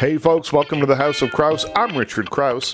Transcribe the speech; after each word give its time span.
Hey, 0.00 0.16
folks, 0.16 0.52
welcome 0.52 0.78
to 0.78 0.86
the 0.86 0.94
House 0.94 1.22
of 1.22 1.32
Crouse. 1.32 1.66
I'm 1.74 1.98
Richard 1.98 2.30
Crouse. 2.30 2.72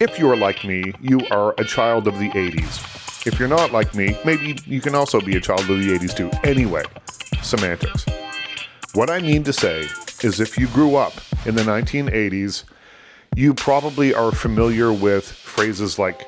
If 0.00 0.18
you 0.18 0.30
are 0.30 0.36
like 0.38 0.64
me, 0.64 0.90
you 1.02 1.20
are 1.30 1.54
a 1.58 1.64
child 1.64 2.08
of 2.08 2.18
the 2.18 2.30
80s. 2.30 3.26
If 3.26 3.38
you're 3.38 3.46
not 3.46 3.72
like 3.72 3.94
me, 3.94 4.16
maybe 4.24 4.58
you 4.64 4.80
can 4.80 4.94
also 4.94 5.20
be 5.20 5.36
a 5.36 5.40
child 5.40 5.60
of 5.60 5.66
the 5.66 5.98
80s 5.98 6.16
too. 6.16 6.30
Anyway, 6.44 6.84
semantics. 7.42 8.06
What 8.94 9.10
I 9.10 9.18
mean 9.18 9.44
to 9.44 9.52
say 9.52 9.86
is 10.22 10.40
if 10.40 10.56
you 10.56 10.66
grew 10.68 10.96
up 10.96 11.12
in 11.44 11.56
the 11.56 11.62
1980s, 11.62 12.64
you 13.34 13.52
probably 13.52 14.14
are 14.14 14.32
familiar 14.32 14.94
with 14.94 15.30
phrases 15.30 15.98
like 15.98 16.26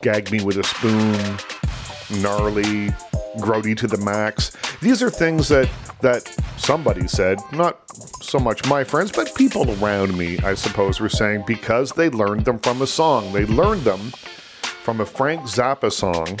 gag 0.00 0.32
me 0.32 0.42
with 0.42 0.56
a 0.56 0.64
spoon, 0.64 2.20
gnarly, 2.20 2.88
grody 3.38 3.76
to 3.76 3.86
the 3.86 3.98
max. 3.98 4.56
These 4.80 5.04
are 5.04 5.10
things 5.10 5.48
that 5.50 5.70
that 6.00 6.36
somebody 6.62 7.08
said, 7.08 7.40
not 7.52 7.80
so 8.22 8.38
much 8.38 8.64
my 8.68 8.84
friends, 8.84 9.10
but 9.10 9.34
people 9.34 9.68
around 9.82 10.16
me, 10.16 10.38
I 10.38 10.54
suppose, 10.54 11.00
were 11.00 11.08
saying 11.08 11.44
because 11.46 11.92
they 11.92 12.08
learned 12.08 12.44
them 12.44 12.58
from 12.60 12.82
a 12.82 12.86
song. 12.86 13.32
They 13.32 13.44
learned 13.46 13.82
them 13.82 14.12
from 14.84 15.00
a 15.00 15.06
Frank 15.06 15.42
Zappa 15.42 15.90
song 15.90 16.38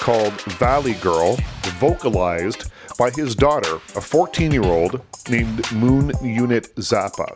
called 0.00 0.32
Valley 0.58 0.94
Girl, 0.94 1.36
vocalized 1.78 2.70
by 2.98 3.10
his 3.10 3.36
daughter, 3.36 3.76
a 3.96 4.00
14 4.00 4.50
year 4.50 4.64
old 4.64 5.00
named 5.28 5.70
Moon 5.72 6.12
Unit 6.22 6.74
Zappa. 6.76 7.32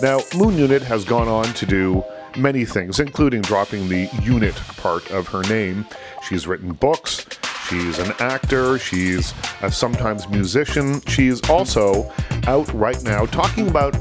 Now, 0.00 0.20
Moon 0.36 0.56
Unit 0.56 0.82
has 0.82 1.04
gone 1.04 1.28
on 1.28 1.44
to 1.54 1.66
do 1.66 2.04
many 2.36 2.64
things, 2.64 3.00
including 3.00 3.42
dropping 3.42 3.88
the 3.88 4.08
unit 4.22 4.54
part 4.76 5.10
of 5.10 5.28
her 5.28 5.42
name. 5.42 5.86
She's 6.28 6.46
written 6.46 6.72
books, 6.72 7.26
she's 7.68 7.98
an 7.98 8.12
actor, 8.18 8.78
she's 8.78 9.34
a 9.62 9.70
sometimes 9.70 10.28
musician. 10.28 11.00
She's 11.02 11.48
also 11.48 12.12
out 12.46 12.72
right 12.72 13.02
now 13.02 13.26
talking 13.26 13.68
about 13.68 13.96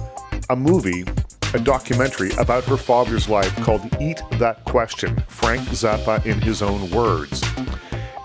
a 0.50 0.56
movie, 0.56 1.06
a 1.54 1.60
documentary 1.60 2.32
about 2.38 2.64
her 2.66 2.78
father's 2.78 3.30
life 3.30 3.56
called 3.58 3.82
Eat 4.02 4.22
That 4.34 4.64
Question 4.66 5.22
Frank 5.28 5.62
Zappa 5.70 6.26
in 6.26 6.40
his 6.42 6.62
own 6.62 6.90
words. 6.92 7.42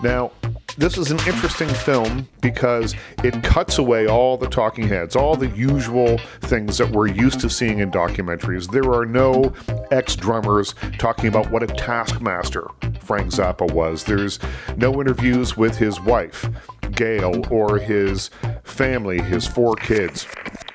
Now, 0.03 0.31
this 0.77 0.95
is 0.95 1.09
an 1.09 1.17
interesting 1.25 1.67
film 1.69 2.29
because 2.39 2.93
it 3.23 3.41
cuts 3.43 3.79
away 3.79 4.05
all 4.05 4.37
the 4.37 4.47
talking 4.47 4.87
heads, 4.87 5.15
all 5.15 5.35
the 5.35 5.49
usual 5.49 6.19
things 6.41 6.77
that 6.77 6.91
we're 6.91 7.07
used 7.07 7.39
to 7.39 7.49
seeing 7.49 7.79
in 7.79 7.89
documentaries. 7.89 8.69
There 8.69 8.93
are 8.93 9.05
no 9.05 9.53
ex 9.89 10.15
drummers 10.15 10.75
talking 10.99 11.29
about 11.29 11.49
what 11.49 11.63
a 11.63 11.67
taskmaster 11.67 12.67
Frank 13.07 13.31
Zappa 13.31 13.71
was. 13.71 14.03
There's 14.03 14.37
no 14.75 14.99
interviews 14.99 15.55
with 15.55 15.77
his 15.77 15.97
wife, 16.01 16.45
Gail, 16.91 17.41
or 17.49 17.79
his 17.79 18.29
family, 18.65 19.21
his 19.21 19.47
four 19.47 19.75
kids. 19.75 20.27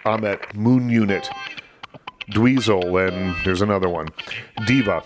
Ahmet 0.07 0.57
Moon 0.57 0.89
Unit, 0.89 1.29
Dweezil, 2.31 3.07
and 3.07 3.37
there's 3.45 3.61
another 3.61 3.91
one, 3.91 4.09
Diva. 4.67 5.03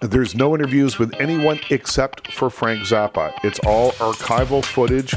There's 0.00 0.36
no 0.36 0.54
interviews 0.54 0.96
with 1.00 1.12
anyone 1.18 1.58
except 1.70 2.30
for 2.30 2.50
Frank 2.50 2.82
Zappa. 2.82 3.32
It's 3.42 3.58
all 3.66 3.90
archival 3.92 4.64
footage. 4.64 5.14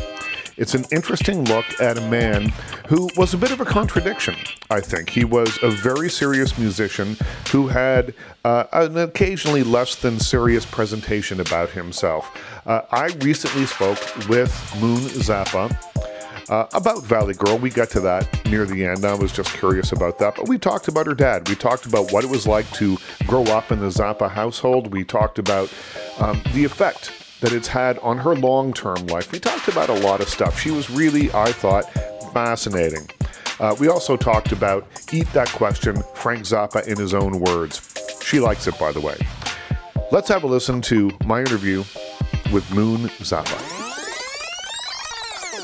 It's 0.62 0.76
an 0.76 0.86
interesting 0.92 1.44
look 1.46 1.66
at 1.82 1.98
a 1.98 2.02
man 2.02 2.54
who 2.88 3.10
was 3.18 3.34
a 3.34 3.38
bit 3.38 3.50
of 3.50 3.62
a 3.62 3.66
contradiction, 3.66 4.36
I 4.70 4.80
think. 4.80 5.10
He 5.10 5.26
was 5.26 5.58
a 5.64 5.72
very 5.72 6.08
serious 6.08 6.56
musician 6.56 7.18
who 7.52 7.68
had 7.68 8.14
uh, 8.46 8.66
an 8.72 8.96
occasionally 8.96 9.64
less 9.64 9.96
than 9.96 10.20
serious 10.20 10.64
presentation 10.64 11.40
about 11.40 11.72
himself. 11.72 12.30
Uh, 12.68 12.84
I 12.92 13.08
recently 13.22 13.66
spoke 13.66 13.98
with 14.30 14.52
Moon 14.80 15.00
Zappa 15.00 15.76
uh, 16.52 16.68
about 16.74 17.04
Valley 17.06 17.34
Girl, 17.34 17.58
we 17.58 17.70
got 17.70 17.90
to 17.92 18.02
that 18.02 18.46
near 18.46 18.66
the 18.66 18.86
end. 18.86 19.06
I 19.06 19.16
was 19.16 19.32
just 19.32 19.54
curious 19.54 19.94
about 19.94 20.20
that. 20.20 20.36
But 20.36 20.50
we 20.50 20.60
talked 20.60 20.90
about 20.90 21.08
her 21.08 21.16
dad. 21.16 21.48
We 21.48 21.56
talked 21.56 21.86
about 21.86 22.12
what 22.12 22.26
it 22.26 22.30
was 22.30 22.46
like 22.46 22.70
to 22.74 22.98
grow 23.26 23.44
up 23.46 23.72
in 23.72 23.80
the 23.80 23.88
Zappa 23.88 24.30
household. 24.30 24.94
We 24.94 25.06
talked 25.06 25.40
about 25.40 25.74
um, 26.20 26.42
the 26.54 26.66
effect 26.66 27.14
that 27.42 27.52
it's 27.52 27.68
had 27.68 28.00
on 28.00 28.18
her 28.18 28.36
long 28.36 28.72
term 28.74 29.06
life. 29.08 29.32
We 29.32 29.40
talked 29.40 29.68
about 29.68 29.90
a 29.90 29.94
lot 29.94 30.22
of 30.22 30.30
stuff. 30.30 30.60
She 30.60 30.72
was 30.72 30.90
really, 30.90 31.32
I 31.34 31.52
thought, 31.52 31.92
fascinating. 32.34 33.10
Uh, 33.60 33.76
we 33.80 33.90
also 33.90 34.16
talked 34.16 34.52
about 34.52 34.88
Eat 35.12 35.32
That 35.34 35.50
Question, 35.50 36.02
Frank 36.16 36.44
Zappa 36.44 36.88
in 36.88 36.98
his 36.98 37.14
own 37.14 37.40
words. 37.40 37.94
She 38.24 38.40
likes 38.40 38.66
it, 38.68 38.80
by 38.80 38.92
the 38.92 39.02
way. 39.02 39.18
Let's 40.12 40.30
have 40.30 40.44
a 40.44 40.48
listen 40.48 40.82
to 40.84 41.12
my 41.26 41.42
interview 41.42 41.84
with 42.52 42.70
Moon 42.74 43.02
Zappa. 43.20 43.82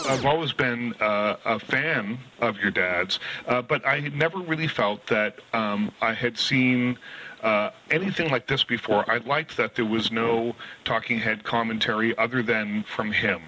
I've 0.10 0.26
always 0.26 0.54
been 0.54 0.94
uh, 1.02 1.36
a 1.44 1.60
fan 1.60 2.18
of 2.40 2.58
your 2.60 2.72
dad's, 2.72 3.20
uh, 3.46 3.62
but 3.62 3.86
I 3.86 4.00
never 4.16 4.40
really 4.40 4.68
felt 4.68 5.06
that 5.08 5.40
um, 5.54 5.92
I 6.02 6.14
had 6.14 6.38
seen 6.38 6.98
uh, 7.44 7.72
anything 7.92 8.30
like 8.32 8.48
this 8.48 8.64
before. 8.64 9.10
I 9.10 9.18
liked 9.18 9.58
that 9.58 9.76
there 9.76 9.86
was 9.86 10.12
no 10.12 10.56
talking 10.84 11.20
head 11.20 11.44
commentary 11.44 12.18
other 12.18 12.42
than 12.42 12.84
from 12.84 13.12
him. 13.12 13.42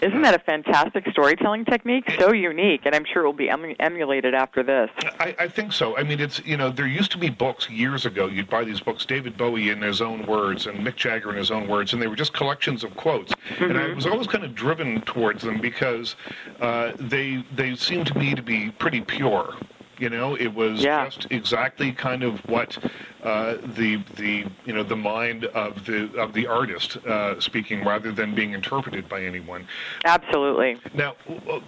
Isn't 0.00 0.22
that 0.22 0.34
a 0.34 0.38
fantastic 0.38 1.08
storytelling 1.10 1.64
technique? 1.64 2.08
So 2.18 2.32
unique, 2.32 2.82
and 2.84 2.94
I'm 2.94 3.04
sure 3.04 3.22
it 3.22 3.26
will 3.26 3.32
be 3.32 3.50
em- 3.50 3.74
emulated 3.80 4.32
after 4.32 4.62
this. 4.62 4.90
I, 5.18 5.34
I, 5.40 5.48
think 5.48 5.72
so. 5.72 5.96
I 5.96 6.04
mean, 6.04 6.20
it's 6.20 6.44
you 6.46 6.56
know, 6.56 6.70
there 6.70 6.86
used 6.86 7.10
to 7.12 7.18
be 7.18 7.30
books 7.30 7.68
years 7.68 8.06
ago. 8.06 8.26
You'd 8.26 8.48
buy 8.48 8.62
these 8.62 8.80
books, 8.80 9.04
David 9.04 9.36
Bowie 9.36 9.70
in 9.70 9.82
his 9.82 10.00
own 10.00 10.24
words 10.26 10.66
and 10.66 10.86
Mick 10.86 10.96
Jagger 10.96 11.30
in 11.30 11.36
his 11.36 11.50
own 11.50 11.66
words, 11.66 11.92
and 11.92 12.00
they 12.00 12.06
were 12.06 12.16
just 12.16 12.32
collections 12.32 12.84
of 12.84 12.96
quotes. 12.96 13.32
Mm-hmm. 13.32 13.64
And 13.64 13.78
I 13.78 13.82
mm-hmm. 13.82 13.96
was 13.96 14.06
always 14.06 14.28
kind 14.28 14.44
of 14.44 14.54
driven 14.54 15.00
towards 15.00 15.42
them 15.42 15.60
because 15.60 16.14
uh, 16.60 16.92
they 17.00 17.42
they 17.54 17.74
seemed 17.74 18.06
to 18.08 18.18
me 18.18 18.34
to 18.34 18.42
be 18.42 18.70
pretty 18.70 19.00
pure. 19.00 19.54
You 19.98 20.10
know, 20.10 20.36
it 20.36 20.54
was 20.54 20.82
yeah. 20.82 21.08
just 21.08 21.26
exactly 21.30 21.92
kind 21.92 22.22
of 22.22 22.38
what 22.48 22.78
uh, 23.22 23.56
the 23.74 23.96
the 24.16 24.44
you 24.64 24.72
know 24.72 24.84
the 24.84 24.96
mind 24.96 25.44
of 25.46 25.84
the 25.86 26.14
of 26.16 26.32
the 26.32 26.46
artist 26.46 26.96
uh, 26.98 27.40
speaking, 27.40 27.84
rather 27.84 28.12
than 28.12 28.34
being 28.34 28.52
interpreted 28.52 29.08
by 29.08 29.22
anyone. 29.22 29.66
Absolutely. 30.04 30.78
Now, 30.94 31.16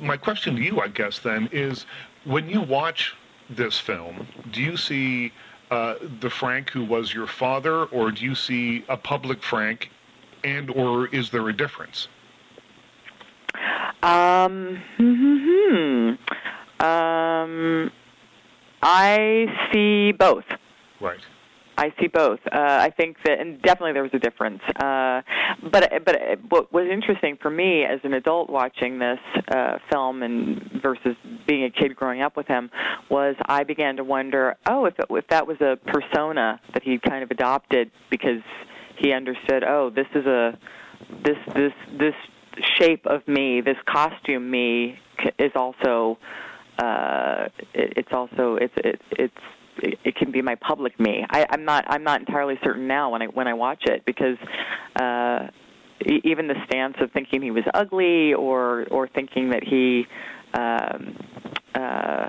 my 0.01 0.17
question 0.17 0.57
to 0.57 0.63
you, 0.63 0.81
I 0.81 0.89
guess, 0.89 1.19
then 1.19 1.49
is 1.51 1.87
when 2.25 2.49
you 2.49 2.61
watch 2.61 3.15
this 3.49 3.79
film, 3.79 4.29
do 4.53 4.63
you 4.63 4.77
see 4.77 5.33
uh, 5.71 5.95
the 6.21 6.31
Frank 6.31 6.71
who 6.71 6.85
was 6.85 7.13
your 7.13 7.27
father, 7.27 7.85
or 7.87 8.13
do 8.13 8.25
you 8.25 8.35
see 8.35 8.85
a 8.89 8.97
public 8.97 9.43
Frank, 9.43 9.91
and 10.45 10.71
or 10.71 11.09
is 11.09 11.31
there 11.31 11.49
a 11.49 11.57
difference? 11.57 12.09
Um. 14.03 14.81
Hmm. 15.71 16.15
Um. 16.85 17.93
I 18.83 19.47
see 19.73 20.13
both. 20.13 20.45
Right. 21.01 21.21
I 21.81 21.95
see 21.99 22.09
both. 22.09 22.41
Uh, 22.47 22.59
I 22.59 22.91
think 22.91 23.17
that, 23.25 23.41
and 23.41 23.61
definitely 23.63 23.95
there 23.95 24.03
was 24.03 24.13
a 24.13 24.19
difference. 24.19 24.61
Uh, 24.77 25.23
but 25.71 26.05
but 26.05 26.21
what 26.51 26.71
was 26.71 26.87
interesting 26.87 27.39
for 27.41 27.49
me 27.49 27.85
as 27.85 28.01
an 28.05 28.13
adult 28.13 28.51
watching 28.51 28.99
this 28.99 29.19
uh, 29.49 29.79
film 29.91 30.23
and 30.23 30.71
versus 30.83 31.17
being 31.47 31.65
a 31.65 31.71
kid 31.71 31.97
growing 31.97 32.21
up 32.21 32.37
with 32.37 32.47
him 32.47 32.71
was 33.09 33.35
I 33.47 33.65
began 33.65 33.97
to 33.97 34.05
wonder, 34.05 34.57
oh, 34.67 34.85
if 34.85 34.99
it, 34.99 35.07
if 35.09 35.27
that 35.29 35.47
was 35.47 35.59
a 35.63 35.79
persona 35.87 36.61
that 36.75 36.83
he 36.83 36.99
kind 36.99 37.23
of 37.23 37.31
adopted 37.31 37.91
because 38.11 38.43
he 38.99 39.13
understood, 39.13 39.65
oh, 39.65 39.89
this 39.89 40.09
is 40.15 40.27
a 40.27 40.59
this 41.25 41.39
this 41.55 41.73
this 41.99 42.15
shape 42.79 43.07
of 43.07 43.27
me, 43.27 43.63
this 43.63 43.79
costume 43.87 44.51
me 44.51 44.99
is 45.39 45.53
also 45.55 46.19
uh, 46.81 47.49
it, 47.75 47.93
it's 47.97 48.13
also 48.13 48.57
it's 48.57 48.75
it, 48.77 49.01
it's 49.13 49.35
it, 49.83 50.17
can 50.17 50.31
be 50.31 50.43
my 50.43 50.55
public 50.57 50.99
me. 50.99 51.25
I, 51.31 51.47
I'm 51.51 51.65
not 51.65 51.85
I'm 51.89 52.05
not 52.05 52.21
entirely 52.21 52.59
certain 52.63 52.87
now 52.87 53.11
when 53.11 53.23
I 53.23 53.27
when 53.27 53.47
I 53.47 53.55
watch 53.55 53.85
it 53.87 54.05
because 54.05 54.37
uh, 54.97 55.49
even 56.25 56.49
the 56.49 56.57
stance 56.67 56.97
of 57.01 57.11
thinking 57.13 57.43
he 57.43 57.51
was 57.51 57.65
ugly 57.75 58.35
or 58.35 58.87
or 58.91 59.09
thinking 59.09 59.51
that 59.51 59.63
he 59.63 60.07
um, 60.55 61.17
uh, 61.75 62.29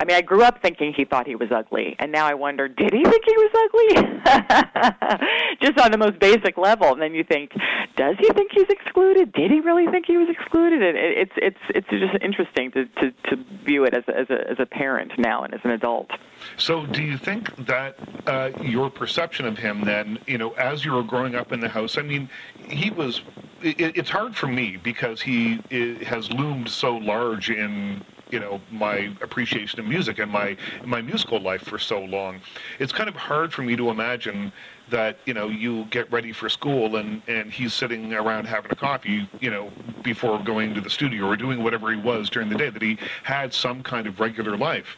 I 0.00 0.04
mean, 0.04 0.16
I 0.16 0.22
grew 0.22 0.42
up 0.42 0.62
thinking 0.62 0.92
he 0.92 1.04
thought 1.04 1.26
he 1.26 1.34
was 1.34 1.50
ugly, 1.50 1.96
and 1.98 2.12
now 2.12 2.26
I 2.26 2.34
wonder, 2.34 2.68
did 2.68 2.92
he 2.92 3.02
think 3.02 3.24
he 3.24 3.36
was 3.36 3.50
ugly? 3.64 5.26
Just 5.60 5.78
on 5.78 5.90
the 5.90 5.98
most 5.98 6.18
basic 6.20 6.56
level, 6.56 6.92
and 6.92 7.02
then 7.02 7.14
you 7.14 7.24
think, 7.24 7.52
does 7.96 8.16
he 8.18 8.28
think 8.30 8.52
he's 8.52 8.68
excluded? 8.68 9.32
Did 9.32 9.50
he 9.50 9.60
really 9.60 9.86
think 9.88 10.06
he 10.06 10.16
was 10.16 10.28
excluded? 10.28 10.82
And 10.82 10.96
it's 10.96 11.32
it's 11.36 11.58
it's 11.70 11.88
just 11.88 12.22
interesting 12.22 12.70
to 12.72 12.84
to, 12.84 13.10
to 13.10 13.36
view 13.64 13.84
it 13.84 13.94
as 13.94 14.04
a, 14.06 14.16
as 14.16 14.30
a 14.30 14.50
as 14.50 14.60
a 14.60 14.66
parent 14.66 15.18
now 15.18 15.42
and 15.42 15.52
as 15.52 15.60
an 15.64 15.72
adult. 15.72 16.10
So, 16.56 16.86
do 16.86 17.02
you 17.02 17.18
think 17.18 17.54
that 17.66 17.96
uh, 18.26 18.50
your 18.60 18.90
perception 18.90 19.46
of 19.46 19.58
him, 19.58 19.84
then, 19.84 20.18
you 20.26 20.38
know, 20.38 20.50
as 20.52 20.84
you 20.84 20.92
were 20.92 21.02
growing 21.02 21.34
up 21.34 21.52
in 21.52 21.60
the 21.60 21.68
house, 21.68 21.98
I 21.98 22.02
mean, 22.02 22.28
he 22.68 22.90
was. 22.90 23.22
It, 23.60 23.96
it's 23.96 24.10
hard 24.10 24.36
for 24.36 24.46
me 24.46 24.76
because 24.76 25.20
he 25.20 25.60
has 26.04 26.30
loomed 26.32 26.68
so 26.68 26.96
large 26.96 27.50
in 27.50 28.04
you 28.30 28.40
know 28.40 28.60
my 28.70 29.10
appreciation 29.20 29.80
of 29.80 29.86
music 29.86 30.18
and 30.18 30.30
my 30.30 30.56
my 30.84 31.00
musical 31.00 31.40
life 31.40 31.62
for 31.62 31.78
so 31.78 32.00
long. 32.00 32.40
It's 32.78 32.92
kind 32.92 33.08
of 33.08 33.16
hard 33.16 33.52
for 33.52 33.62
me 33.62 33.76
to 33.76 33.90
imagine 33.90 34.52
that 34.90 35.18
you 35.26 35.34
know 35.34 35.48
you 35.48 35.84
get 35.86 36.10
ready 36.10 36.32
for 36.32 36.48
school 36.48 36.96
and 36.96 37.22
and 37.28 37.52
he's 37.52 37.74
sitting 37.74 38.14
around 38.14 38.46
having 38.46 38.70
a 38.70 38.76
coffee 38.76 39.28
you 39.40 39.50
know 39.50 39.70
before 40.02 40.38
going 40.42 40.74
to 40.74 40.80
the 40.80 40.90
studio 40.90 41.26
or 41.26 41.36
doing 41.36 41.62
whatever 41.62 41.90
he 41.90 42.00
was 42.00 42.30
during 42.30 42.48
the 42.48 42.56
day 42.56 42.70
that 42.70 42.82
he 42.82 42.98
had 43.22 43.52
some 43.52 43.82
kind 43.82 44.06
of 44.06 44.18
regular 44.18 44.56
life 44.56 44.96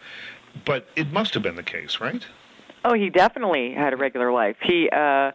but 0.65 0.89
it 0.97 1.13
must 1.13 1.35
have 1.35 1.43
been 1.43 1.57
the 1.57 1.63
case, 1.63 2.01
right? 2.01 2.25
Oh, 2.85 2.95
he 2.95 3.11
definitely 3.11 3.75
had 3.75 3.93
a 3.93 3.97
regular 3.97 4.33
life. 4.33 4.57
He, 4.63 4.89
uh, 4.91 5.33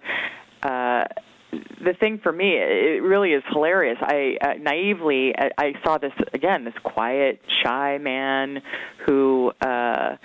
uh, 0.64 1.06
the 1.52 1.94
thing 1.94 2.18
for 2.18 2.32
me, 2.32 2.56
it 2.56 3.04
really 3.04 3.34
is 3.34 3.44
hilarious. 3.50 3.98
I 4.02 4.38
uh, 4.42 4.54
naively, 4.56 5.38
I, 5.38 5.52
I 5.58 5.74
saw 5.84 5.98
this 5.98 6.14
again, 6.34 6.66
this 6.66 6.78
quiet, 6.84 7.42
shy 7.64 7.98
man 7.98 8.62
who. 9.06 9.52
Uh, 9.62 10.18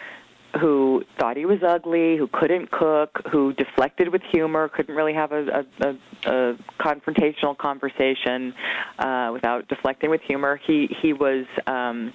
who 0.58 1.04
thought 1.16 1.36
he 1.36 1.46
was 1.46 1.62
ugly, 1.62 2.16
who 2.16 2.26
couldn't 2.26 2.72
cook, 2.72 3.22
who 3.30 3.52
deflected 3.52 4.08
with 4.08 4.20
humor, 4.22 4.68
couldn't 4.68 4.96
really 4.96 5.14
have 5.14 5.30
a, 5.30 5.64
a, 5.80 5.86
a, 5.86 5.96
a 6.24 6.56
confrontational 6.80 7.56
conversation 7.56 8.52
uh, 8.98 9.30
without 9.32 9.68
deflecting 9.68 10.10
with 10.10 10.20
humor. 10.22 10.56
He 10.56 10.88
he 11.00 11.12
was 11.12 11.46
um, 11.68 12.12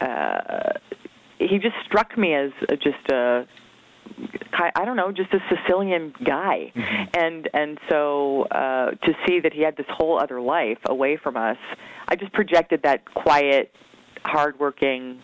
uh, 0.00 0.72
he 1.38 1.58
just 1.58 1.76
struck 1.84 2.16
me 2.16 2.34
as 2.34 2.52
just 2.80 3.10
a 3.10 3.46
I 4.52 4.84
don't 4.84 4.96
know, 4.96 5.12
just 5.12 5.32
a 5.32 5.40
Sicilian 5.48 6.12
guy, 6.24 6.72
mm-hmm. 6.74 7.04
and 7.14 7.48
and 7.54 7.78
so 7.88 8.42
uh, 8.50 8.90
to 8.90 9.14
see 9.26 9.40
that 9.40 9.52
he 9.52 9.62
had 9.62 9.76
this 9.76 9.86
whole 9.88 10.18
other 10.18 10.40
life 10.40 10.78
away 10.86 11.16
from 11.16 11.36
us, 11.36 11.58
I 12.08 12.16
just 12.16 12.32
projected 12.32 12.82
that 12.82 13.04
quiet, 13.14 13.74
hardworking, 14.24 15.22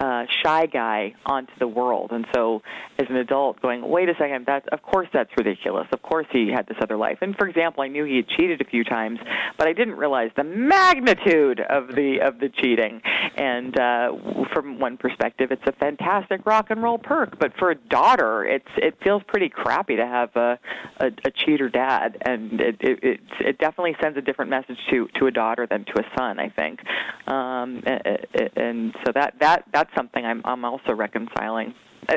uh, 0.00 0.26
shy 0.42 0.66
guy 0.66 1.14
onto 1.26 1.52
the 1.58 1.68
world. 1.68 2.12
And 2.12 2.26
so, 2.34 2.62
as 2.98 3.06
an 3.08 3.16
adult, 3.16 3.60
going, 3.60 3.86
wait 3.88 4.08
a 4.08 4.14
second, 4.14 4.46
that's 4.46 4.66
of 4.68 4.82
course 4.82 5.08
that's 5.12 5.30
ridiculous. 5.36 5.86
Of 5.92 6.02
course 6.02 6.26
he 6.30 6.48
had 6.48 6.66
this 6.66 6.76
other 6.80 6.96
life. 6.96 7.18
And 7.20 7.36
for 7.36 7.48
example, 7.48 7.82
I 7.82 7.88
knew 7.88 8.04
he 8.04 8.16
had 8.16 8.28
cheated 8.28 8.60
a 8.60 8.64
few 8.64 8.84
times, 8.84 9.18
but 9.56 9.66
I 9.66 9.72
didn't 9.72 9.96
realize 9.96 10.30
the 10.36 10.44
magnitude 10.44 11.60
of 11.60 11.94
the 11.94 12.20
of 12.20 12.38
the 12.38 12.48
cheating. 12.48 13.02
And 13.36 13.78
uh, 13.78 14.12
from 14.52 14.78
one 14.78 14.96
perspective, 14.96 15.50
it's 15.52 15.66
a 15.66 15.72
fantastic 15.72 16.46
rock 16.46 16.70
and 16.70 16.82
roll 16.82 16.98
perk, 16.98 17.38
but 17.38 17.56
for 17.56 17.70
a 17.70 17.74
daughter, 17.74 18.44
it's 18.44 18.68
it 18.76 19.02
feels 19.02 19.22
pretty 19.26 19.48
crappy 19.48 19.96
to 19.96 20.06
have 20.06 20.34
a 20.36 20.58
a, 20.98 21.06
a 21.24 21.30
cheater 21.30 21.68
dad, 21.68 22.18
and 22.22 22.60
it, 22.60 22.76
it 22.80 22.98
it 23.02 23.20
it 23.40 23.58
definitely 23.58 23.96
sends 24.00 24.16
a 24.18 24.22
different 24.22 24.50
message 24.50 24.78
to 24.90 25.08
to 25.14 25.26
a 25.26 25.30
daughter 25.30 25.66
than 25.66 25.84
to 25.84 26.00
a 26.00 26.04
son. 26.16 26.38
I 26.38 26.48
think, 26.48 26.80
um, 27.26 27.82
and, 27.86 28.26
and 28.56 28.94
so 29.04 29.12
that 29.12 29.34
that 29.40 29.64
that's 29.72 29.87
that's 29.88 29.96
something 29.96 30.24
I'm 30.24 30.42
I'm 30.44 30.64
also 30.64 30.92
reconciling, 30.94 31.74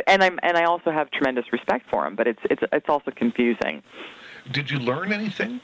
and 0.08 0.24
I'm 0.24 0.40
and 0.44 0.58
I 0.58 0.64
also 0.64 0.92
have 0.92 1.12
tremendous 1.12 1.52
respect 1.52 1.90
for 1.90 2.06
him. 2.06 2.16
But 2.16 2.28
it's 2.28 2.42
it's 2.50 2.64
it's 2.72 2.90
also 2.90 3.12
confusing. 3.12 3.84
Did 4.52 4.70
you 4.70 4.80
learn 4.80 5.14
anything? 5.14 5.60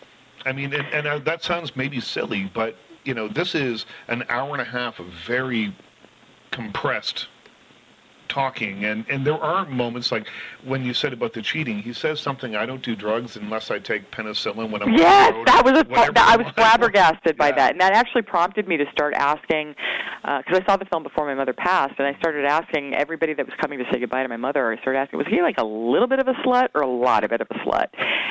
I 0.46 0.52
mean, 0.52 0.74
and, 0.74 0.88
and 0.94 1.08
uh, 1.08 1.20
that 1.20 1.44
sounds 1.44 1.76
maybe 1.76 2.00
silly, 2.00 2.50
but 2.54 2.76
you 3.04 3.14
know, 3.14 3.28
this 3.28 3.56
is 3.56 3.86
an 4.08 4.24
hour 4.30 4.52
and 4.54 4.62
a 4.62 4.66
half 4.66 5.00
of 5.00 5.08
very 5.08 5.74
compressed 6.52 7.28
talking 8.28 8.86
and 8.86 9.06
and 9.10 9.26
there 9.26 9.42
are 9.42 9.66
moments 9.66 10.12
like 10.12 10.28
when 10.64 10.84
you 10.84 10.94
said 10.94 11.14
about 11.14 11.34
the 11.34 11.42
cheating 11.42 11.80
he 11.80 11.94
says 11.94 12.20
something 12.20 12.56
i 12.56 12.66
don't 12.66 12.82
do 12.82 12.96
drugs 12.96 13.36
unless 13.36 13.72
i 13.72 13.80
take 13.80 14.10
penicillin 14.12 14.70
when 14.70 14.82
i'm 14.82 14.94
yes 14.94 15.34
road, 15.34 15.48
that 15.48 15.64
was 15.64 15.74
a 15.74 15.84
that, 15.84 16.18
i 16.18 16.36
was 16.36 16.48
flabbergasted 16.56 17.38
by 17.38 17.50
yeah. 17.50 17.56
that 17.56 17.72
and 17.72 17.82
that 17.82 17.94
actually 17.94 18.22
prompted 18.22 18.68
me 18.68 18.78
to 18.78 18.86
start 18.92 19.14
asking 19.14 19.76
because 20.22 20.44
uh, 20.54 20.62
i 20.62 20.66
saw 20.66 20.78
the 20.78 20.86
film 20.86 21.04
before 21.04 21.26
my 21.26 21.36
mother 21.36 21.54
passed 21.54 21.94
and 21.98 22.08
i 22.08 22.18
started 22.20 22.46
asking 22.46 22.94
everybody 22.94 23.34
that 23.34 23.46
was 23.46 23.56
coming 23.60 23.80
to 23.80 23.86
say 23.92 24.00
goodbye 24.00 24.24
to 24.24 24.30
my 24.30 24.38
mother 24.38 24.72
i 24.72 24.78
started 24.82 25.00
asking 25.00 25.18
was 25.18 25.28
he 25.28 25.42
like 25.42 25.58
a 25.58 25.66
little 25.66 26.08
bit 26.08 26.20
of 26.20 26.28
a 26.28 26.34
slut 26.46 26.70
or 26.76 26.82
a 26.82 26.88
lot 26.88 27.24
of 27.24 27.30
bit 27.30 27.42
of 27.42 27.48
a 27.52 27.56
slut 27.56 27.88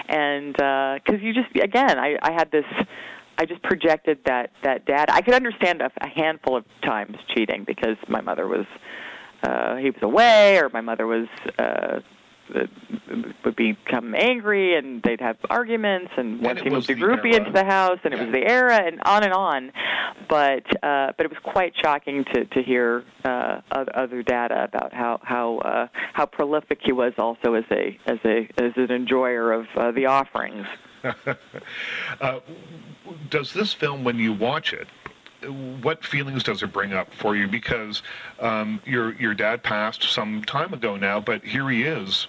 and 0.08 0.52
because 0.54 1.20
uh, 1.20 1.24
you 1.24 1.32
just 1.32 1.54
again 1.56 1.98
i 1.98 2.16
i 2.22 2.32
had 2.32 2.50
this 2.50 2.64
I 3.38 3.44
just 3.44 3.62
projected 3.62 4.18
that 4.24 4.50
that 4.62 4.86
dad. 4.86 5.10
I 5.10 5.20
could 5.20 5.34
understand 5.34 5.82
a, 5.82 5.90
a 6.00 6.08
handful 6.08 6.56
of 6.56 6.64
times 6.82 7.18
cheating 7.34 7.64
because 7.64 7.96
my 8.08 8.20
mother 8.20 8.46
was 8.46 8.66
uh, 9.42 9.76
he 9.76 9.90
was 9.90 10.02
away 10.02 10.58
or 10.58 10.68
my 10.70 10.80
mother 10.80 11.06
was 11.06 11.28
uh, 11.58 12.00
would 13.44 13.56
become 13.56 14.14
angry 14.14 14.76
and 14.76 15.02
they'd 15.02 15.20
have 15.20 15.36
arguments 15.50 16.12
and 16.16 16.40
once 16.40 16.60
he 16.60 16.70
moved 16.70 16.88
a 16.90 16.94
groupie 16.94 17.34
into 17.34 17.50
the 17.50 17.64
house 17.64 17.98
and 18.04 18.12
yeah. 18.12 18.20
it 18.20 18.24
was 18.24 18.32
the 18.32 18.46
era 18.46 18.76
and 18.84 19.00
on 19.02 19.24
and 19.24 19.32
on. 19.32 19.72
But 20.28 20.64
uh 20.84 21.12
but 21.16 21.26
it 21.26 21.30
was 21.30 21.38
quite 21.42 21.74
shocking 21.76 22.24
to 22.24 22.44
to 22.44 22.62
hear 22.62 23.04
uh 23.24 23.60
other 23.70 24.22
data 24.22 24.64
about 24.64 24.92
how 24.92 25.20
how 25.22 25.58
uh 25.58 25.88
how 26.12 26.26
prolific 26.26 26.80
he 26.82 26.92
was 26.92 27.14
also 27.18 27.54
as 27.54 27.64
a 27.70 27.98
as 28.06 28.18
a 28.24 28.48
as 28.58 28.72
an 28.76 28.90
enjoyer 28.90 29.52
of 29.52 29.66
uh, 29.76 29.90
the 29.90 30.06
offerings. 30.06 30.66
Uh, 32.20 32.40
does 33.30 33.52
this 33.52 33.72
film 33.72 34.02
when 34.02 34.18
you 34.18 34.32
watch 34.32 34.72
it 34.72 34.88
what 35.46 36.04
feelings 36.04 36.42
does 36.42 36.62
it 36.62 36.72
bring 36.72 36.92
up 36.92 37.12
for 37.12 37.36
you? 37.36 37.48
Because 37.48 38.02
um, 38.40 38.80
your 38.84 39.14
your 39.14 39.34
dad 39.34 39.62
passed 39.62 40.02
some 40.04 40.42
time 40.44 40.72
ago 40.72 40.96
now, 40.96 41.20
but 41.20 41.44
here 41.44 41.68
he 41.70 41.82
is, 41.82 42.26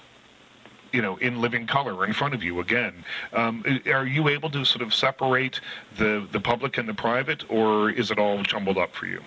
you 0.92 1.02
know, 1.02 1.18
in 1.18 1.42
living 1.42 1.68
color 1.68 2.06
in 2.06 2.14
front 2.14 2.34
of 2.34 2.44
you 2.44 2.60
again. 2.60 3.04
Um, 3.34 3.64
are 3.92 4.06
you 4.06 4.28
able 4.28 4.50
to 4.52 4.66
sort 4.66 4.82
of 4.82 4.94
separate 4.94 5.60
the 5.98 6.28
the 6.32 6.40
public 6.40 6.78
and 6.78 6.88
the 6.88 6.94
private, 6.94 7.50
or 7.50 7.90
is 7.90 8.12
it 8.12 8.20
all 8.20 8.42
jumbled 8.44 8.78
up 8.78 8.94
for 8.94 9.06
you? 9.06 9.22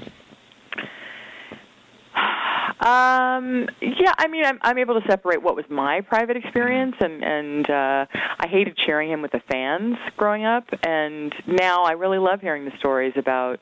Um, 2.80 3.68
yeah, 3.82 4.14
I 4.18 4.26
mean, 4.28 4.42
I'm, 4.42 4.58
I'm 4.62 4.78
able 4.78 4.98
to 4.98 5.06
separate 5.06 5.42
what 5.42 5.54
was 5.54 5.68
my 5.68 6.00
private 6.00 6.38
experience, 6.38 6.96
and 6.98 7.22
and 7.22 7.68
uh, 7.68 8.06
I 8.14 8.48
hated 8.48 8.78
sharing 8.80 9.10
him 9.10 9.20
with 9.20 9.32
the 9.32 9.40
fans 9.40 9.98
growing 10.16 10.46
up, 10.46 10.64
and 10.82 11.34
now 11.46 11.82
I 11.82 11.92
really 11.92 12.16
love 12.16 12.40
hearing 12.40 12.64
the 12.64 12.76
stories 12.78 13.12
about 13.16 13.60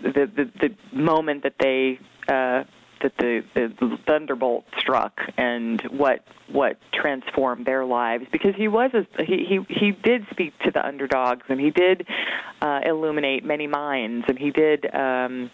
the 0.00 0.30
the, 0.32 0.50
the 0.60 0.74
moment 0.96 1.42
that 1.42 1.54
they. 1.58 1.98
Uh, 2.28 2.64
that 3.00 3.16
the, 3.18 3.44
the 3.54 3.96
thunderbolt 4.06 4.66
struck 4.76 5.20
and 5.36 5.80
what 5.82 6.26
what 6.50 6.78
transformed 6.92 7.64
their 7.64 7.84
lives 7.84 8.26
because 8.32 8.56
he 8.56 8.66
was 8.66 8.90
a, 8.92 9.06
he 9.22 9.44
he 9.44 9.60
he 9.72 9.92
did 9.92 10.26
speak 10.30 10.58
to 10.58 10.72
the 10.72 10.84
underdogs 10.84 11.44
and 11.48 11.60
he 11.60 11.70
did 11.70 12.08
uh, 12.60 12.80
illuminate 12.84 13.44
many 13.44 13.68
minds 13.68 14.24
and 14.26 14.36
he 14.36 14.50
did 14.50 14.92
um, 14.92 15.48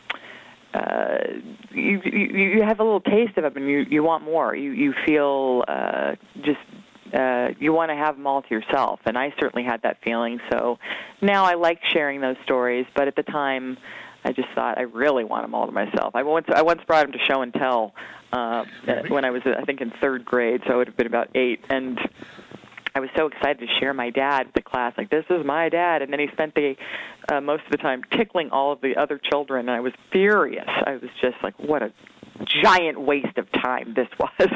you, 1.73 2.01
you 2.05 2.49
you 2.49 2.63
have 2.63 2.81
a 2.81 2.85
little 2.85 3.01
taste 3.01 3.37
of 3.37 3.45
it, 3.45 3.57
and 3.57 3.69
you 3.69 3.79
you 3.89 4.03
want 4.03 4.25
more. 4.25 4.55
You 4.55 4.73
you 4.73 4.95
feel 5.05 5.65
uh, 5.69 6.17
just 6.43 6.61
uh, 7.13 7.51
you 7.59 7.73
want 7.73 7.91
to 7.91 7.95
have 7.95 8.17
them 8.17 8.27
all 8.27 8.43
to 8.43 8.51
yourself, 8.51 9.01
and 9.05 9.17
I 9.17 9.33
certainly 9.39 9.65
had 9.65 9.83
that 9.83 10.03
feeling. 10.03 10.41
So 10.51 10.79
now 11.21 11.45
I 11.45 11.55
like 11.55 11.85
sharing 11.85 12.21
those 12.21 12.37
stories, 12.43 12.87
but 12.95 13.09
at 13.09 13.17
the 13.17 13.23
time, 13.23 13.79
I 14.25 14.33
just 14.33 14.49
thought 14.51 14.79
I 14.79 14.83
really 14.83 15.25
want 15.25 15.45
them 15.45 15.55
all 15.55 15.67
to 15.67 15.73
myself. 15.73 16.15
I 16.15 16.23
once 16.23 16.47
I 16.49 16.63
once 16.63 16.83
brought 16.85 17.05
them 17.05 17.13
to 17.13 17.25
show 17.25 17.43
and 17.43 17.53
tell 17.53 17.95
uh, 18.33 18.65
when 19.09 19.25
I 19.25 19.31
was 19.31 19.43
I 19.47 19.65
think 19.65 19.81
in 19.81 19.91
third 19.91 20.25
grade, 20.25 20.63
so 20.67 20.75
it 20.75 20.77
would 20.77 20.87
have 20.89 20.97
been 20.97 21.07
about 21.07 21.29
eight, 21.35 21.65
and 21.69 21.99
I 22.97 23.01
was 23.01 23.11
so 23.17 23.27
excited 23.27 23.59
to 23.59 23.67
share 23.81 23.93
my 23.93 24.11
dad 24.11 24.47
with 24.47 24.55
the 24.55 24.63
class. 24.63 24.95
Like, 24.97 25.11
this 25.11 25.25
is 25.29 25.45
my 25.45 25.69
dad. 25.69 26.03
And 26.03 26.13
then 26.13 26.21
he 26.21 26.29
spent 26.29 26.55
the 26.55 26.77
uh, 27.29 27.41
most 27.41 27.65
of 27.65 27.71
the 27.71 27.77
time 27.77 28.03
tickling 28.17 28.51
all 28.51 28.73
of 28.73 28.81
the 28.81 28.97
other 28.97 29.19
children. 29.19 29.69
And 29.69 29.77
I 29.77 29.81
was 29.81 29.93
furious. 30.13 30.69
I 30.69 30.93
was 31.03 31.11
just 31.21 31.37
like, 31.43 31.59
what 31.59 31.83
a 31.83 31.93
giant 32.45 33.01
waste 33.01 33.37
of 33.37 33.51
time 33.51 33.95
this 33.95 34.09
was. 34.19 34.31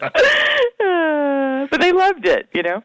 uh, 0.00 1.66
but 1.70 1.80
they 1.80 1.92
loved 1.92 2.26
it, 2.26 2.48
you 2.54 2.62
know 2.62 2.82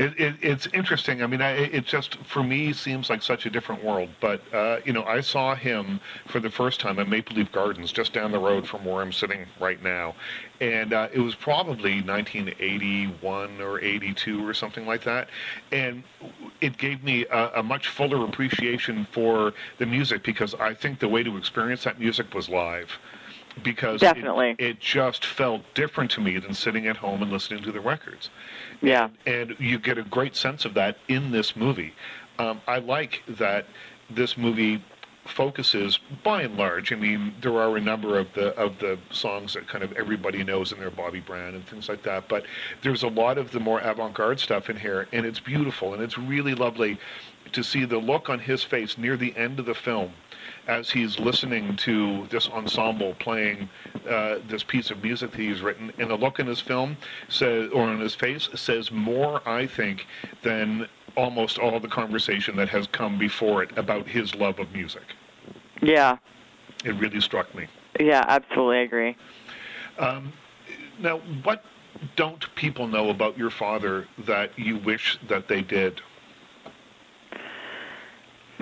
it, 0.00 0.18
it, 0.18 0.34
it's 0.40 0.66
interesting. 0.72 1.22
I 1.22 1.26
mean, 1.26 1.42
I, 1.42 1.50
it 1.50 1.84
just 1.84 2.16
for 2.24 2.42
me 2.42 2.72
seems 2.72 3.10
like 3.10 3.22
such 3.22 3.44
a 3.44 3.50
different 3.50 3.84
world. 3.84 4.08
But 4.18 4.40
uh, 4.52 4.78
you 4.86 4.94
know, 4.94 5.04
I 5.04 5.20
saw 5.20 5.54
him 5.54 6.00
for 6.26 6.40
the 6.40 6.48
first 6.48 6.80
time 6.80 6.98
at 6.98 7.06
Maple 7.06 7.36
Leaf 7.36 7.52
Gardens, 7.52 7.92
just 7.92 8.14
down 8.14 8.32
the 8.32 8.38
road 8.38 8.66
from 8.66 8.82
where 8.86 9.02
I'm 9.02 9.12
sitting 9.12 9.44
right 9.60 9.82
now, 9.82 10.14
and 10.58 10.94
uh, 10.94 11.08
it 11.12 11.20
was 11.20 11.34
probably 11.34 12.00
1981 12.00 13.60
or 13.60 13.78
82 13.78 14.48
or 14.48 14.54
something 14.54 14.86
like 14.86 15.04
that, 15.04 15.28
and 15.70 16.02
it 16.62 16.78
gave 16.78 17.04
me 17.04 17.26
a, 17.26 17.50
a 17.56 17.62
much 17.62 17.88
fuller 17.88 18.24
appreciation 18.24 19.06
for 19.12 19.52
the 19.76 19.84
music 19.84 20.22
because 20.22 20.54
I 20.54 20.72
think 20.72 20.98
the 20.98 21.08
way 21.08 21.22
to 21.22 21.36
experience 21.36 21.84
that 21.84 22.00
music 22.00 22.32
was 22.32 22.48
live 22.48 22.98
because 23.62 24.00
Definitely. 24.00 24.50
It, 24.58 24.60
it, 24.60 24.80
just 24.80 25.24
felt 25.24 25.62
different 25.74 26.10
to 26.12 26.20
me 26.20 26.38
than 26.38 26.54
sitting 26.54 26.86
at 26.86 26.96
home 26.96 27.22
and 27.22 27.30
listening 27.30 27.62
to 27.64 27.72
the 27.72 27.80
records. 27.80 28.30
Yeah. 28.82 29.10
And, 29.26 29.52
and 29.52 29.60
you 29.60 29.78
get 29.78 29.98
a 29.98 30.02
great 30.02 30.36
sense 30.36 30.64
of 30.64 30.74
that 30.74 30.98
in 31.08 31.30
this 31.30 31.56
movie. 31.56 31.94
Um, 32.38 32.60
I 32.66 32.78
like 32.78 33.22
that 33.28 33.66
this 34.08 34.36
movie 34.36 34.82
focuses 35.26 35.98
by 36.24 36.42
and 36.42 36.56
large. 36.56 36.92
I 36.92 36.96
mean, 36.96 37.34
there 37.40 37.56
are 37.58 37.76
a 37.76 37.80
number 37.80 38.18
of 38.18 38.32
the 38.34 38.56
of 38.58 38.78
the 38.78 38.98
songs 39.10 39.54
that 39.54 39.68
kind 39.68 39.84
of 39.84 39.92
everybody 39.92 40.42
knows 40.42 40.72
in 40.72 40.80
their 40.80 40.90
Bobby 40.90 41.20
Brown 41.20 41.54
and 41.54 41.66
things 41.66 41.88
like 41.88 42.02
that. 42.02 42.28
But 42.28 42.44
there's 42.82 43.02
a 43.02 43.08
lot 43.08 43.38
of 43.38 43.52
the 43.52 43.60
more 43.60 43.80
avant-garde 43.80 44.40
stuff 44.40 44.70
in 44.70 44.76
here, 44.76 45.06
and 45.12 45.24
it's 45.24 45.40
beautiful 45.40 45.94
and 45.94 46.02
it's 46.02 46.18
really 46.18 46.54
lovely 46.54 46.98
to 47.52 47.62
see 47.62 47.84
the 47.84 47.98
look 47.98 48.28
on 48.28 48.38
his 48.38 48.62
face 48.62 48.96
near 48.96 49.16
the 49.16 49.36
end 49.36 49.58
of 49.58 49.66
the 49.66 49.74
film 49.74 50.12
as 50.66 50.90
he's 50.90 51.18
listening 51.18 51.76
to 51.76 52.26
this 52.30 52.48
ensemble 52.48 53.14
playing 53.14 53.68
uh, 54.08 54.38
this 54.48 54.62
piece 54.62 54.90
of 54.90 55.02
music 55.02 55.32
that 55.32 55.40
he's 55.40 55.60
written, 55.60 55.92
and 55.98 56.10
the 56.10 56.16
look 56.16 56.38
in 56.38 56.46
his 56.46 56.60
film 56.60 56.96
says, 57.28 57.70
or 57.72 57.84
on 57.84 58.00
his 58.00 58.14
face 58.14 58.48
says 58.54 58.90
more, 58.90 59.46
I 59.48 59.66
think, 59.66 60.06
than 60.42 60.88
almost 61.16 61.58
all 61.58 61.78
the 61.80 61.88
conversation 61.88 62.56
that 62.56 62.68
has 62.68 62.86
come 62.86 63.18
before 63.18 63.62
it 63.62 63.76
about 63.76 64.06
his 64.06 64.34
love 64.34 64.58
of 64.58 64.72
music. 64.72 65.02
Yeah, 65.82 66.18
It 66.84 66.94
really 66.96 67.20
struck 67.20 67.54
me. 67.54 67.66
Yeah, 67.98 68.24
absolutely 68.28 68.82
agree. 68.82 69.16
Um, 69.98 70.32
now, 70.98 71.18
what 71.42 71.64
don't 72.16 72.54
people 72.54 72.86
know 72.86 73.10
about 73.10 73.36
your 73.36 73.50
father 73.50 74.06
that 74.18 74.58
you 74.58 74.78
wish 74.78 75.18
that 75.28 75.48
they 75.48 75.62
did? 75.62 76.00